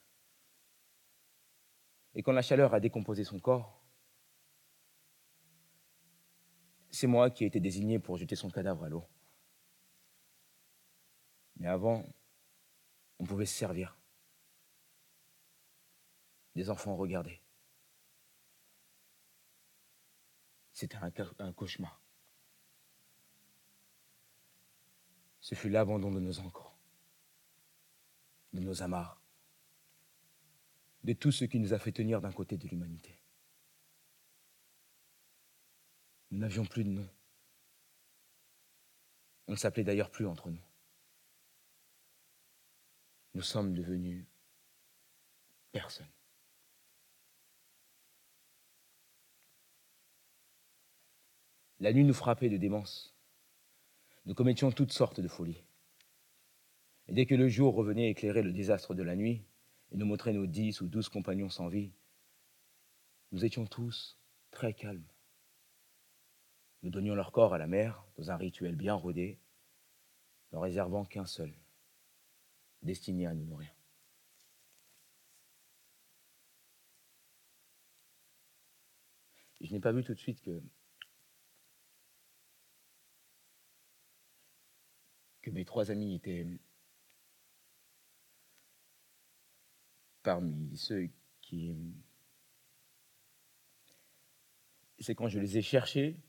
[2.18, 3.80] Et quand la chaleur a décomposé son corps,
[6.90, 9.08] c'est moi qui ai été désigné pour jeter son cadavre à l'eau.
[11.58, 12.04] Mais avant,
[13.20, 13.96] on pouvait se servir.
[16.56, 17.40] Des enfants regardaient.
[20.74, 22.02] C'était un, cauchemar.
[25.40, 26.76] Ce fut l'abandon de nos ancres,
[28.54, 29.22] de nos amarres,
[31.08, 33.18] de tout ce qui nous a fait tenir d'un côté de l'humanité.
[36.30, 37.10] Nous n'avions plus de nom.
[39.48, 40.62] On ne s'appelait d'ailleurs plus entre nous
[43.38, 44.26] nous sommes devenus
[45.72, 46.10] personne.
[51.80, 53.16] La nuit nous frappait de démence.
[54.26, 55.64] Nous commettions toutes sortes de folies.
[57.08, 59.46] Et dès que le jour revenait éclairer le désastre de la nuit
[59.92, 61.92] et nous montrer nos dix ou douze compagnons sans vie,
[63.32, 64.18] nous étions tous
[64.52, 65.08] très calmes.
[66.84, 69.40] Nous donnions leur corps à la mer dans un rituel bien rodé,
[70.52, 71.54] ne réservant qu'un seul,
[72.82, 73.74] destiné à nous nourrir.
[79.60, 80.42] Je n'ai pas vu tout de suite
[85.42, 86.46] que mes trois amis étaient
[90.28, 91.10] parmi ceux
[91.40, 91.74] qui...
[95.00, 96.20] C'est quand je les ai cherchés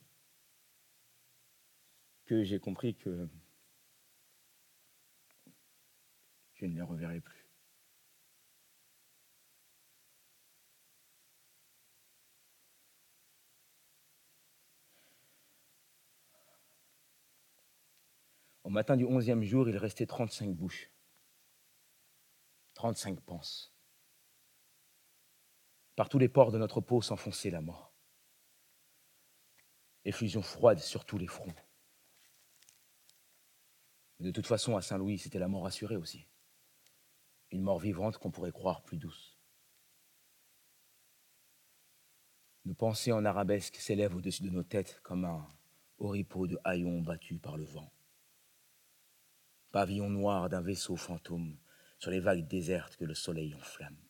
[2.25, 3.29] que j'ai compris que
[6.55, 7.45] je ne les reverrai plus.
[18.63, 20.89] Au matin du onzième jour, il restait 35 bouches,
[22.75, 23.75] 35 panses.
[25.99, 27.93] Par tous les pores de notre peau s'enfonçait la mort.
[30.05, 31.53] Effusion froide sur tous les fronts.
[34.21, 36.25] de toute façon, à Saint-Louis, c'était la mort assurée aussi
[37.51, 39.41] une mort vivante qu'on pourrait croire plus douce.
[42.65, 45.51] Nos pensées en arabesque s'élèvent au-dessus de nos têtes comme un
[45.99, 47.93] oripeau de haillons battus par le vent.
[49.73, 51.59] Pavillon noir d'un vaisseau fantôme
[51.99, 54.08] sur les vagues désertes que le soleil enflamme.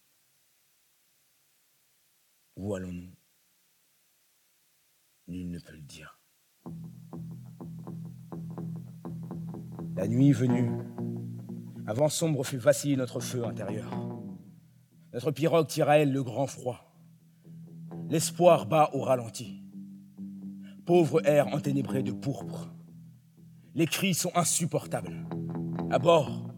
[2.58, 3.14] Où allons-nous?
[5.28, 6.20] Nul ne peut le dire.
[9.94, 10.68] La nuit venue,
[11.86, 13.88] un vent sombre fait vaciller notre feu intérieur.
[15.12, 16.96] Notre pirogue tire à elle le grand froid.
[18.08, 19.62] L'espoir bat au ralenti.
[20.84, 22.74] Pauvre air enténébré de pourpre.
[23.74, 25.28] Les cris sont insupportables.
[25.92, 26.52] À bord,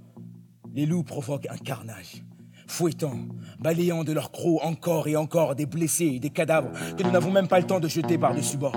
[0.73, 2.25] les loups provoquent un carnage,
[2.71, 3.19] fouettant,
[3.59, 7.31] balayant de leurs crocs encore et encore des blessés et des cadavres que nous n'avons
[7.31, 8.77] même pas le temps de jeter par-dessus bord.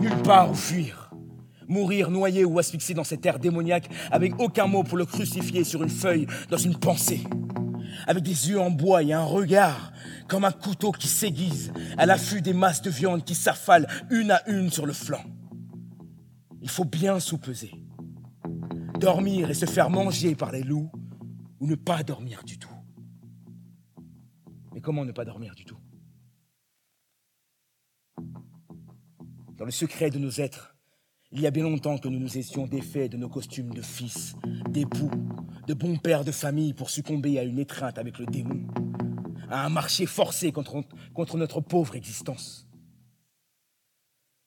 [0.00, 1.10] Nulle part où fuir
[1.70, 5.82] mourir noyé ou asphyxié dans cette terre démoniaque, avec aucun mot pour le crucifier sur
[5.82, 7.22] une feuille, dans une pensée,
[8.06, 9.92] avec des yeux en bois et un regard
[10.28, 14.42] comme un couteau qui s'aiguise à l'affût des masses de viande qui s'affalent une à
[14.48, 15.22] une sur le flanc.
[16.60, 17.72] Il faut bien sous-peser.
[18.98, 20.90] Dormir et se faire manger par les loups,
[21.58, 22.69] ou ne pas dormir du tout.
[24.82, 25.78] Comment ne pas dormir du tout?
[29.56, 30.74] Dans le secret de nos êtres,
[31.32, 34.34] il y a bien longtemps que nous nous étions défaits de nos costumes de fils,
[34.68, 35.10] d'époux,
[35.66, 38.66] de bons pères de famille pour succomber à une étreinte avec le démon,
[39.48, 40.82] à un marché forcé contre,
[41.14, 42.66] contre notre pauvre existence.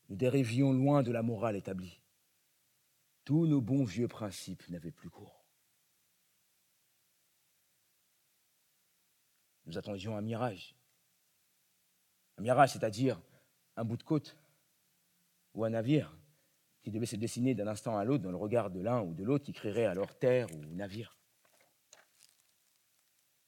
[0.10, 2.02] Nous dérivions loin de la morale établie.
[3.24, 5.33] Tous nos bons vieux principes n'avaient plus cours.
[9.66, 10.76] Nous attendions un mirage,
[12.38, 13.22] Un mirage, c'est-à-dire
[13.76, 14.38] un bout de côte
[15.54, 16.16] ou un navire
[16.82, 19.24] qui devait se dessiner d'un instant à l'autre dans le regard de l'un ou de
[19.24, 21.18] l'autre qui crierait alors terre ou navire.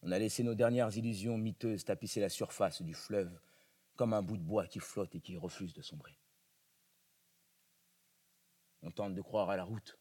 [0.02, 3.38] On a laissé nos dernières illusions miteuses tapisser la surface du fleuve
[3.96, 6.18] comme un bout de bois qui flotte et qui refuse de sombrer.
[8.84, 9.98] On tente de croire à la route.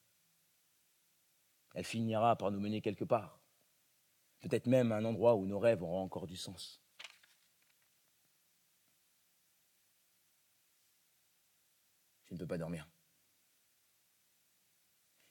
[1.75, 3.41] Elle finira par nous mener quelque part,
[4.45, 6.83] peut-être même un endroit où nos rêves auront encore du sens.
[12.27, 12.89] Je ne peux pas dormir.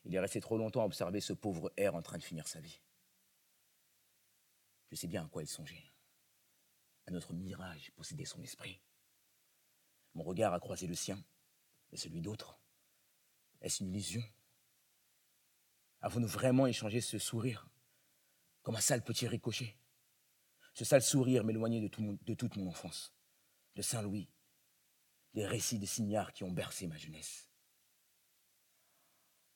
[0.05, 2.59] Il est resté trop longtemps à observer ce pauvre air en train de finir sa
[2.59, 2.82] vie.
[4.89, 5.91] Je sais bien à quoi il songeait.
[7.05, 8.82] À notre mirage possédait son esprit.
[10.16, 11.24] Mon regard a croisé le sien
[11.91, 12.59] et celui d'autres.
[13.61, 14.24] Est-ce une illusion?
[16.01, 17.68] Avons-nous vraiment échangé ce sourire?
[18.64, 19.78] Comme un sale petit ricochet
[20.74, 23.14] Ce sale sourire m'éloignait de, de, toute mon enfance,
[23.76, 24.30] de Saint-Louis,
[25.34, 27.49] des récits de Signards qui ont bercé ma jeunesse.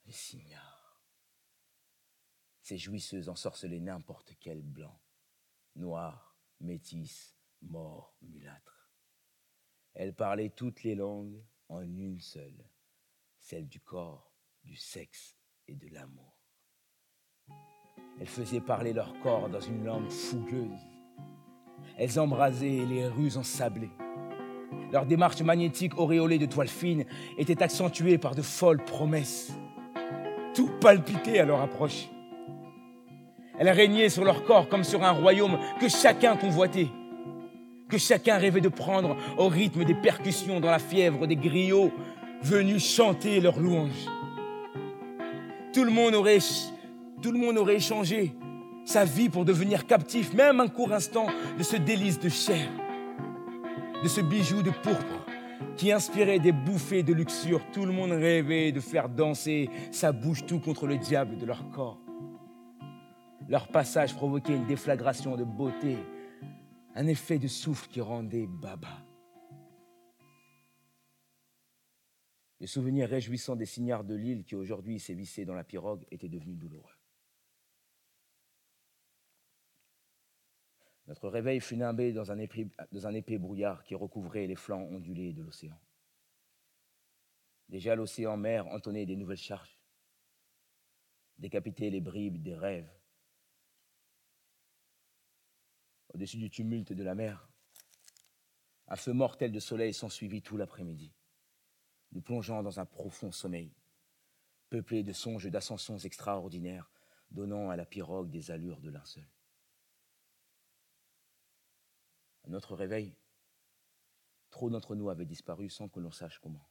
[0.05, 1.01] Les Signards.
[2.61, 5.01] Ces jouisseuses ensorcelaient n'importe quel blanc,
[5.75, 8.91] noir, métis, mort, mulâtre.
[9.93, 12.69] Elles parlaient toutes les langues en une seule,
[13.39, 14.33] celle du corps,
[14.63, 15.37] du sexe
[15.67, 16.36] et de l'amour.
[18.19, 20.87] Elles faisaient parler leur corps dans une langue fougueuse.
[21.97, 23.91] Elles embrasaient les rues ensablées.
[24.91, 27.05] Leur démarche magnétique auréolée de toile fine
[27.37, 29.51] était accentuée par de folles promesses.
[30.53, 32.09] Tout palpitait à leur approche.
[33.59, 36.87] Elles régnaient sur leur corps comme sur un royaume que chacun convoitait,
[37.89, 41.91] que chacun rêvait de prendre au rythme des percussions dans la fièvre des griots
[42.41, 44.07] venus chanter leurs louanges.
[45.73, 46.39] Tout le monde aurait,
[47.21, 48.35] tout le monde aurait échangé
[48.85, 52.67] sa vie pour devenir captif, même un court instant, de ce délice de chair
[54.03, 55.25] de ce bijou de pourpre
[55.75, 57.61] qui inspirait des bouffées de luxure.
[57.71, 61.69] Tout le monde rêvait de faire danser sa bouche tout contre le diable de leur
[61.71, 61.99] corps.
[63.47, 65.97] Leur passage provoquait une déflagration de beauté,
[66.95, 69.03] un effet de souffle qui rendait baba.
[72.59, 76.55] Le souvenir réjouissant des signards de l'île qui aujourd'hui sévissaient dans la pirogue était devenu
[76.55, 76.96] douloureux.
[81.07, 85.79] Notre réveil fut nimbé dans un, épais, brouillard qui recouvrait les flancs ondulés de l'océan.
[87.69, 89.79] Déjà l'océan mer entonnait des nouvelles charges,
[91.37, 92.91] décapitait les bribes des rêves.
[96.13, 97.47] Au-dessus du tumulte de la mer,
[98.87, 101.13] un feu mortel de soleil s'ensuivit tout l'après-midi,
[102.11, 103.73] nous plongeant dans un profond sommeil,
[104.69, 106.89] peuplé de songes d'ascensions extraordinaires,
[107.31, 109.27] donnant à la pirogue des allures de linceul.
[112.47, 113.13] Notre réveil,
[114.49, 116.65] trop d'entre nous avaient disparu sans que l'on sache comment.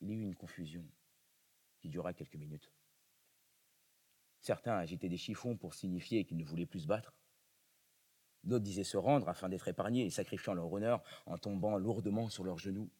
[0.00, 0.84] Il y eut une confusion
[1.78, 2.70] qui dura quelques minutes.
[4.40, 7.14] Certains agitaient des chiffons pour signifier qu'ils ne voulaient plus se battre.
[8.44, 12.44] D'autres disaient se rendre afin d'être épargnés et sacrifiant leur honneur en tombant lourdement sur
[12.44, 12.90] leurs genoux.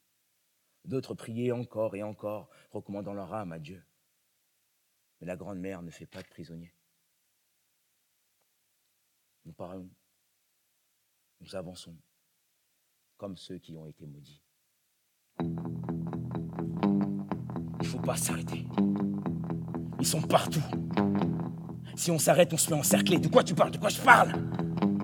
[0.85, 3.85] D'autres priaient encore et encore, recommandant leur âme à Dieu.
[5.21, 6.75] Mais la Grande Mère ne fait pas de prisonniers.
[9.45, 9.89] Nous parlons
[11.41, 11.97] nous avançons
[13.17, 14.43] comme ceux qui ont été maudits.
[17.81, 18.67] Il faut pas s'arrêter.
[19.99, 20.63] Ils sont partout.
[21.97, 23.19] Si on s'arrête, on se fait encercler.
[23.19, 23.73] De quoi tu parles?
[23.73, 24.33] De quoi je parle?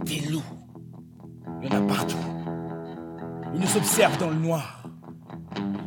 [0.04, 0.42] Des loups.
[1.62, 2.16] Il y en a partout.
[3.54, 4.84] Ils nous observent dans le noir.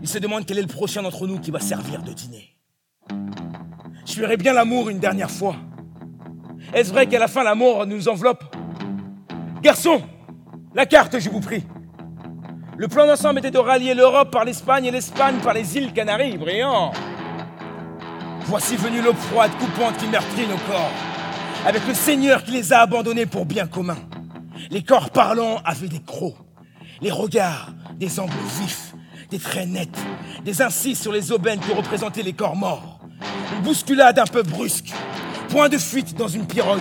[0.01, 2.57] Ils se demandent quel est le prochain d'entre nous qui va servir de dîner.
[4.05, 5.55] Je ferai bien l'amour une dernière fois.
[6.73, 8.43] Est-ce vrai qu'à la fin la mort nous enveloppe?
[9.61, 10.01] Garçon
[10.73, 11.63] la carte, je vous prie.
[12.77, 16.37] Le plan d'ensemble était de rallier l'Europe par l'Espagne et l'Espagne par les îles Canaries.
[16.37, 16.91] Brillant.
[18.45, 20.91] Voici venu l'eau froide, coupante qui meurtrit nos corps,
[21.65, 23.97] avec le Seigneur qui les a abandonnés pour bien commun.
[24.69, 26.37] Les corps parlants avaient des crocs,
[27.01, 28.93] les regards des angles vifs,
[29.31, 29.99] des traits nets,
[30.45, 32.99] des incises sur les aubaines que représentaient les corps morts.
[33.55, 34.93] Une bousculade un peu brusque,
[35.49, 36.79] point de fuite dans une pirogue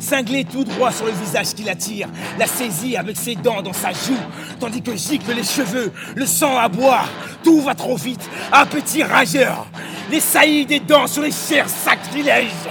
[0.00, 3.92] cinglé tout droit sur le visage qui l'attire, la saisit avec ses dents dans sa
[3.92, 4.16] joue,
[4.58, 7.08] tandis que gicle les cheveux, le sang à boire,
[7.42, 9.66] tout va trop vite, un petit rageur,
[10.10, 12.68] les saillies des dents sur les chairs sacrilèges.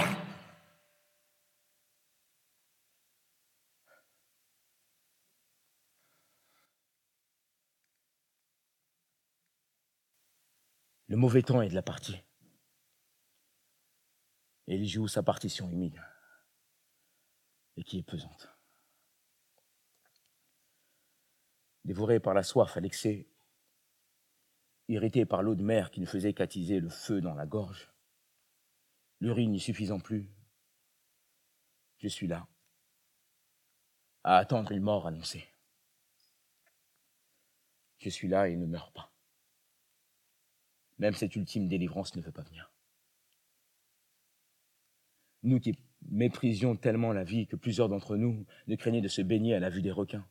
[11.08, 12.22] Le mauvais temps est de la partie.
[14.68, 16.00] Et il joue sa partition humide
[17.84, 18.48] qui est pesante.
[21.84, 23.26] dévoré par la soif à l'excès,
[24.88, 27.90] irrité par l'eau de mer qui ne faisait qu'attiser le feu dans la gorge,
[29.20, 30.30] l'urine n'y suffisant plus,
[31.98, 32.46] je suis là,
[34.22, 35.48] à attendre une mort annoncée.
[37.98, 39.12] Je suis là et ne meurs pas.
[40.98, 42.72] Même cette ultime délivrance ne veut pas venir.
[45.42, 45.76] Nous qui
[46.08, 49.70] méprisions tellement la vie que plusieurs d'entre nous ne craignaient de se baigner à la
[49.70, 50.26] vue des requins.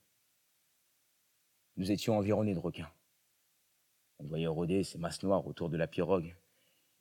[1.77, 2.91] Nous étions environnés de requins.
[4.19, 6.35] On voyait rôder ces masses noires autour de la pirogue.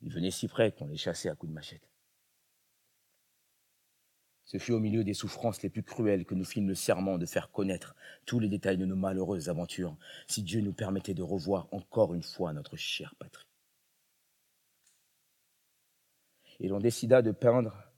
[0.01, 1.89] Ils venaient si près qu'on les chassait à coups de machette.
[4.45, 7.25] Ce fut au milieu des souffrances les plus cruelles que nous fîmes le serment de
[7.25, 7.95] faire connaître
[8.25, 9.95] tous les détails de nos malheureuses aventures,
[10.27, 13.45] si Dieu nous permettait de revoir encore une fois notre chère patrie.
[16.59, 17.88] Et l'on décida de peindre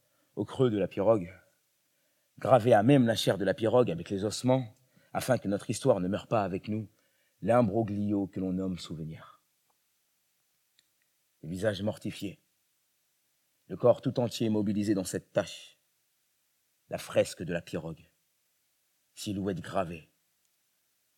[0.41, 1.31] au creux de la pirogue,
[2.39, 4.75] graver à même la chair de la pirogue avec les ossements,
[5.13, 6.89] afin que notre histoire ne meure pas avec nous,
[7.43, 9.43] l'imbroglio que l'on nomme souvenir.
[11.43, 12.39] Le visage mortifié,
[13.67, 15.77] le corps tout entier mobilisé dans cette tâche,
[16.89, 18.09] la fresque de la pirogue,
[19.13, 20.09] silhouette gravée,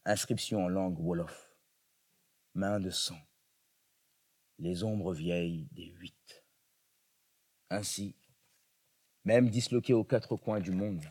[0.04, 1.56] inscription en langue wolof,
[2.56, 3.22] main de sang,
[4.60, 6.44] les ombres vieilles des huit.
[7.70, 8.18] Ainsi,
[9.26, 11.04] même disloqué aux quatre coins du monde,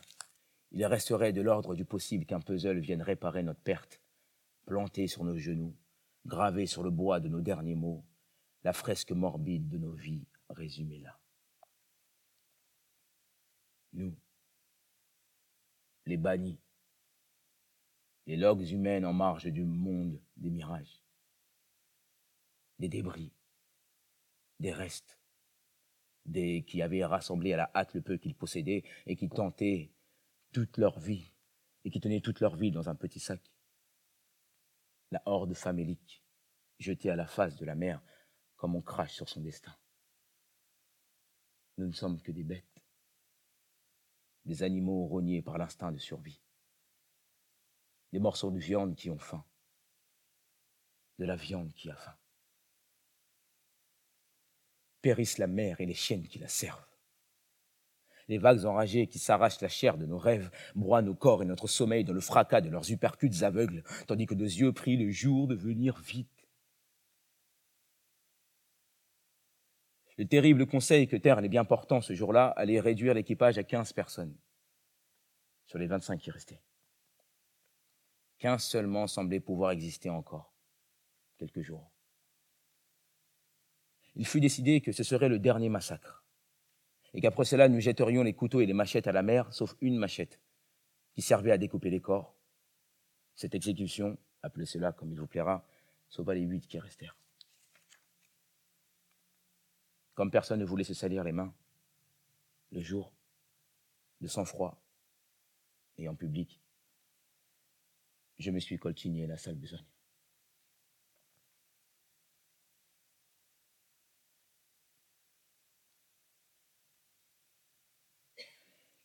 [0.71, 4.01] il resterait de l'ordre du possible qu'un puzzle vienne réparer notre perte,
[4.65, 5.75] planté sur nos genoux,
[6.25, 8.03] gravé sur le bois de nos derniers mots,
[8.63, 11.19] la fresque morbide de nos vies résumée là.
[13.93, 14.15] Nous,
[16.05, 16.59] les bannis,
[18.25, 21.03] les logs humaines en marge du monde des mirages,
[22.79, 23.31] des débris,
[24.59, 25.19] des restes,
[26.25, 29.91] des qui avaient rassemblé à la hâte le peu qu'ils possédaient et qui tentaient
[30.51, 31.31] toute leur vie
[31.83, 33.41] et qui tenaient toute leur vie dans un petit sac.
[35.11, 36.23] La horde famélique,
[36.79, 38.01] jetée à la face de la mer
[38.55, 39.75] comme on crache sur son destin.
[41.77, 42.73] Nous ne sommes que des bêtes
[44.45, 46.41] des animaux rognés par l'instinct de survie,
[48.11, 49.45] des morceaux de viande qui ont faim,
[51.19, 52.15] de la viande qui a faim.
[55.03, 56.87] Périssent la mer et les chiennes qui la servent.
[58.29, 61.67] Les vagues enragées qui s'arrachent la chair de nos rêves broient nos corps et notre
[61.67, 65.49] sommeil dans le fracas de leurs uppercuts aveugles, tandis que nos yeux prient le jour
[65.49, 66.47] de venir vite.
[70.17, 73.91] Le terrible conseil que Terre les bien portant ce jour-là allait réduire l'équipage à 15
[73.91, 74.37] personnes
[75.65, 76.61] sur les 25 qui restaient.
[78.39, 80.53] 15 seulement semblaient pouvoir exister encore
[81.37, 81.92] quelques jours.
[84.15, 86.23] Il fut décidé que ce serait le dernier massacre
[87.13, 89.97] et qu'après cela nous jetterions les couteaux et les machettes à la mer, sauf une
[89.97, 90.39] machette
[91.13, 92.35] qui servait à découper les corps.
[93.35, 95.67] Cette exécution, appelez cela comme il vous plaira,
[96.09, 97.17] sauva les huit qui restèrent.
[100.15, 101.53] Comme personne ne voulait se salir les mains,
[102.71, 103.13] le jour,
[104.21, 104.81] de sang-froid
[105.97, 106.61] et en public,
[108.39, 109.85] je me suis coltigné la sale besogne.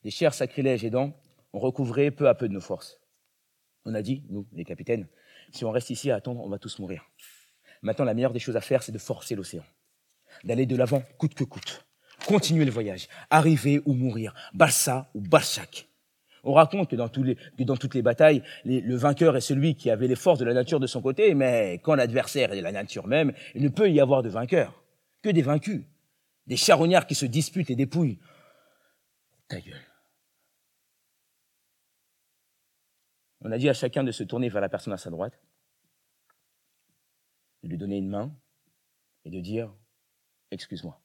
[0.09, 1.13] Les chers sacrilèges aidants,
[1.53, 2.99] on recouvrait peu à peu de nos forces.
[3.85, 5.07] On a dit, nous, les capitaines,
[5.53, 7.05] si on reste ici à attendre, on va tous mourir.
[7.83, 9.63] Maintenant, la meilleure des choses à faire, c'est de forcer l'océan
[10.45, 11.87] d'aller de l'avant coûte que coûte.
[12.27, 15.89] Continuer le voyage, arriver ou mourir, Barça ou Barsac.
[16.43, 17.37] On raconte que dans, les,
[17.79, 20.87] toutes les batailles, le vainqueur est celui qui avait les forces de la nature de
[20.87, 24.31] son côté, mais quand l'adversaire est la nature même, il ne peut y avoir de
[24.31, 24.83] vainqueur,
[25.21, 25.83] que des vaincus,
[26.47, 28.21] des charognards qui se disputent et dépouillent.
[29.49, 29.88] Ta gueule.
[33.41, 35.41] On a dit à chacun de se tourner vers la personne à sa droite,
[37.63, 38.35] de lui donner une main
[39.25, 39.73] et de dire
[40.51, 41.01] excuse-moi.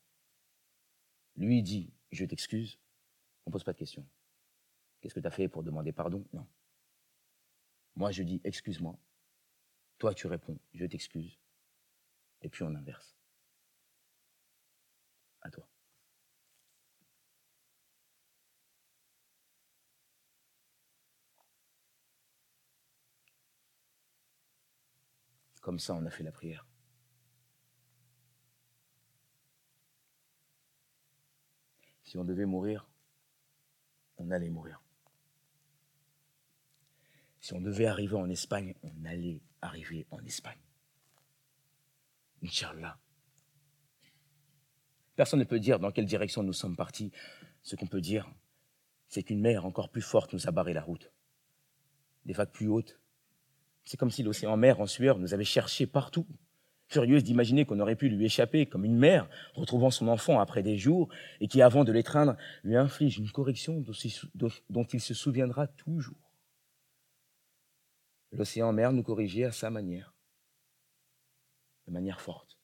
[1.35, 2.77] Lui dit, je t'excuse,
[3.45, 4.05] on ne pose pas de questions.
[5.01, 6.25] Qu'est-ce que tu as fait pour demander pardon?
[6.33, 6.47] Non.
[7.95, 8.97] Moi, je dis, excuse-moi.
[9.97, 11.37] Toi, tu réponds, je t'excuse.
[12.41, 13.15] Et puis on inverse.
[15.41, 15.67] À toi.
[25.63, 26.67] Comme ça, on a fait la prière.
[32.03, 32.85] Si on devait mourir,
[34.17, 34.81] on allait mourir.
[37.39, 40.59] Si on devait arriver en Espagne, on allait arriver en Espagne.
[42.43, 42.99] Inch'Allah.
[45.15, 47.13] Personne ne peut dire dans quelle direction nous sommes partis.
[47.61, 48.29] Ce qu'on peut dire,
[49.07, 51.09] c'est qu'une mer encore plus forte nous a barré la route.
[52.25, 52.99] Des vagues plus hautes
[53.85, 56.25] C'est comme si l'océan mer en sueur nous avait cherchés partout,
[56.87, 60.77] furieuse d'imaginer qu'on aurait pu lui échapper comme une mère retrouvant son enfant après des
[60.77, 61.09] jours
[61.39, 63.83] et qui, avant de l'étreindre, lui inflige une correction
[64.69, 66.31] dont il se souviendra toujours.
[68.31, 70.13] L'océan mer nous corrigeait à sa manière,
[71.87, 72.57] de manière forte.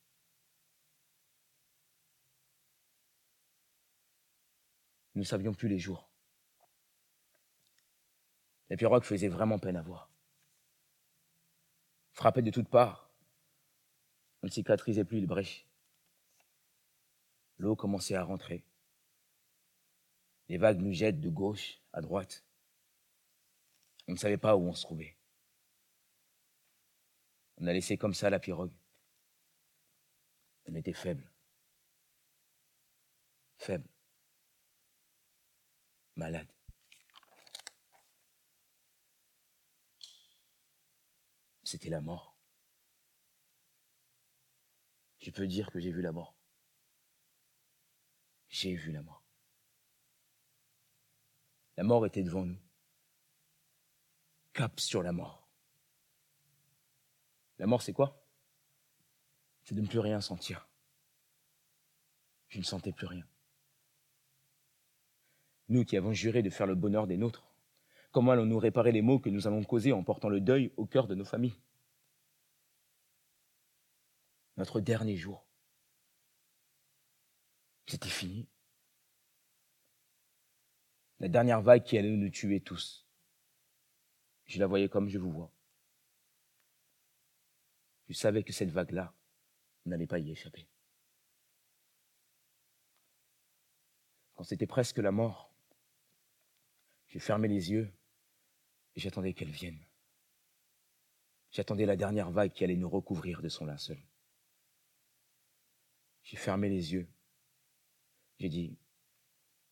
[5.15, 6.09] Nous ne savions plus les jours.
[8.69, 10.08] La pirogue faisait vraiment peine à voir.
[12.19, 13.09] Frappé de toutes parts,
[14.43, 15.65] on ne cicatrisait plus les brèches.
[17.57, 18.65] L'eau commençait à rentrer.
[20.49, 22.43] Les vagues nous jettent de gauche à droite.
[24.09, 25.15] On ne savait pas où on se trouvait.
[27.55, 28.75] On a laissé comme ça la pirogue.
[30.65, 31.23] Elle était faible.
[33.59, 33.87] Faible.
[36.17, 36.51] Malade.
[41.69, 42.35] C'était la mort.
[45.19, 46.35] Je peux dire que j'ai vu la mort.
[48.47, 49.23] J'ai vu la mort.
[51.77, 52.59] La mort était devant nous.
[54.51, 55.47] Cap sur la mort.
[57.59, 58.25] La mort, c'est quoi?
[59.61, 60.67] C'est de ne plus rien sentir.
[62.47, 63.27] Je ne sentais plus rien.
[65.67, 67.48] Nous qui avons juré de faire le bonheur des nôtres,
[68.11, 71.07] comment allons-nous réparer les maux que nous allons causer en portant le deuil au cœur
[71.07, 71.59] de nos familles?
[74.57, 75.45] Notre dernier jour.
[77.87, 78.47] C'était fini.
[81.19, 83.07] La dernière vague qui allait nous tuer tous.
[84.45, 85.51] Je la voyais comme je vous vois.
[88.07, 89.13] Je savais que cette vague-là
[89.85, 90.67] n'allait pas y échapper.
[94.33, 95.53] Quand c'était presque la mort,
[97.07, 97.91] j'ai fermé les yeux
[98.99, 99.79] j'attendais qu'elle vienne.
[101.51, 103.99] J'attendais la dernière vague qui allait nous recouvrir de son linceul.
[106.23, 107.07] J'ai fermé les yeux.
[108.37, 108.77] J'ai dit,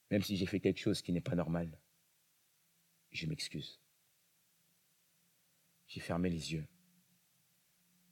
[0.09, 1.79] même si j'ai fait quelque chose qui n'est pas normal,
[3.11, 3.79] je m'excuse.
[5.87, 6.67] J'ai fermé les yeux.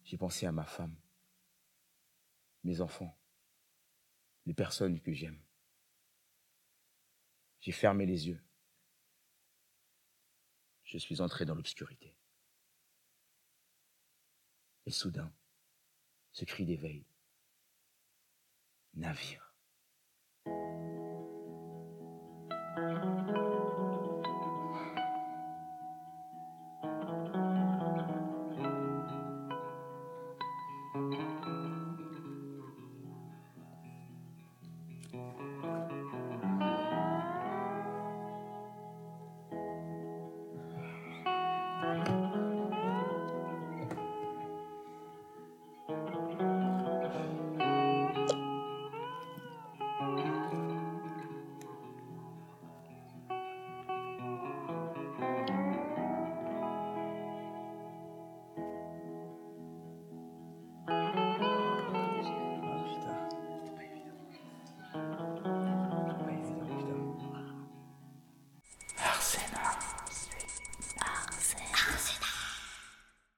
[0.04, 0.96] J'ai pensé à ma femme,
[2.64, 3.18] mes enfants,
[4.46, 5.42] les personnes que j'aime.
[7.60, 8.42] J'ai fermé les yeux.
[10.96, 12.16] Je suis entré dans l'obscurité.
[14.86, 15.30] Et soudain,
[16.32, 17.06] ce cri d'éveil.
[18.94, 19.54] Navire.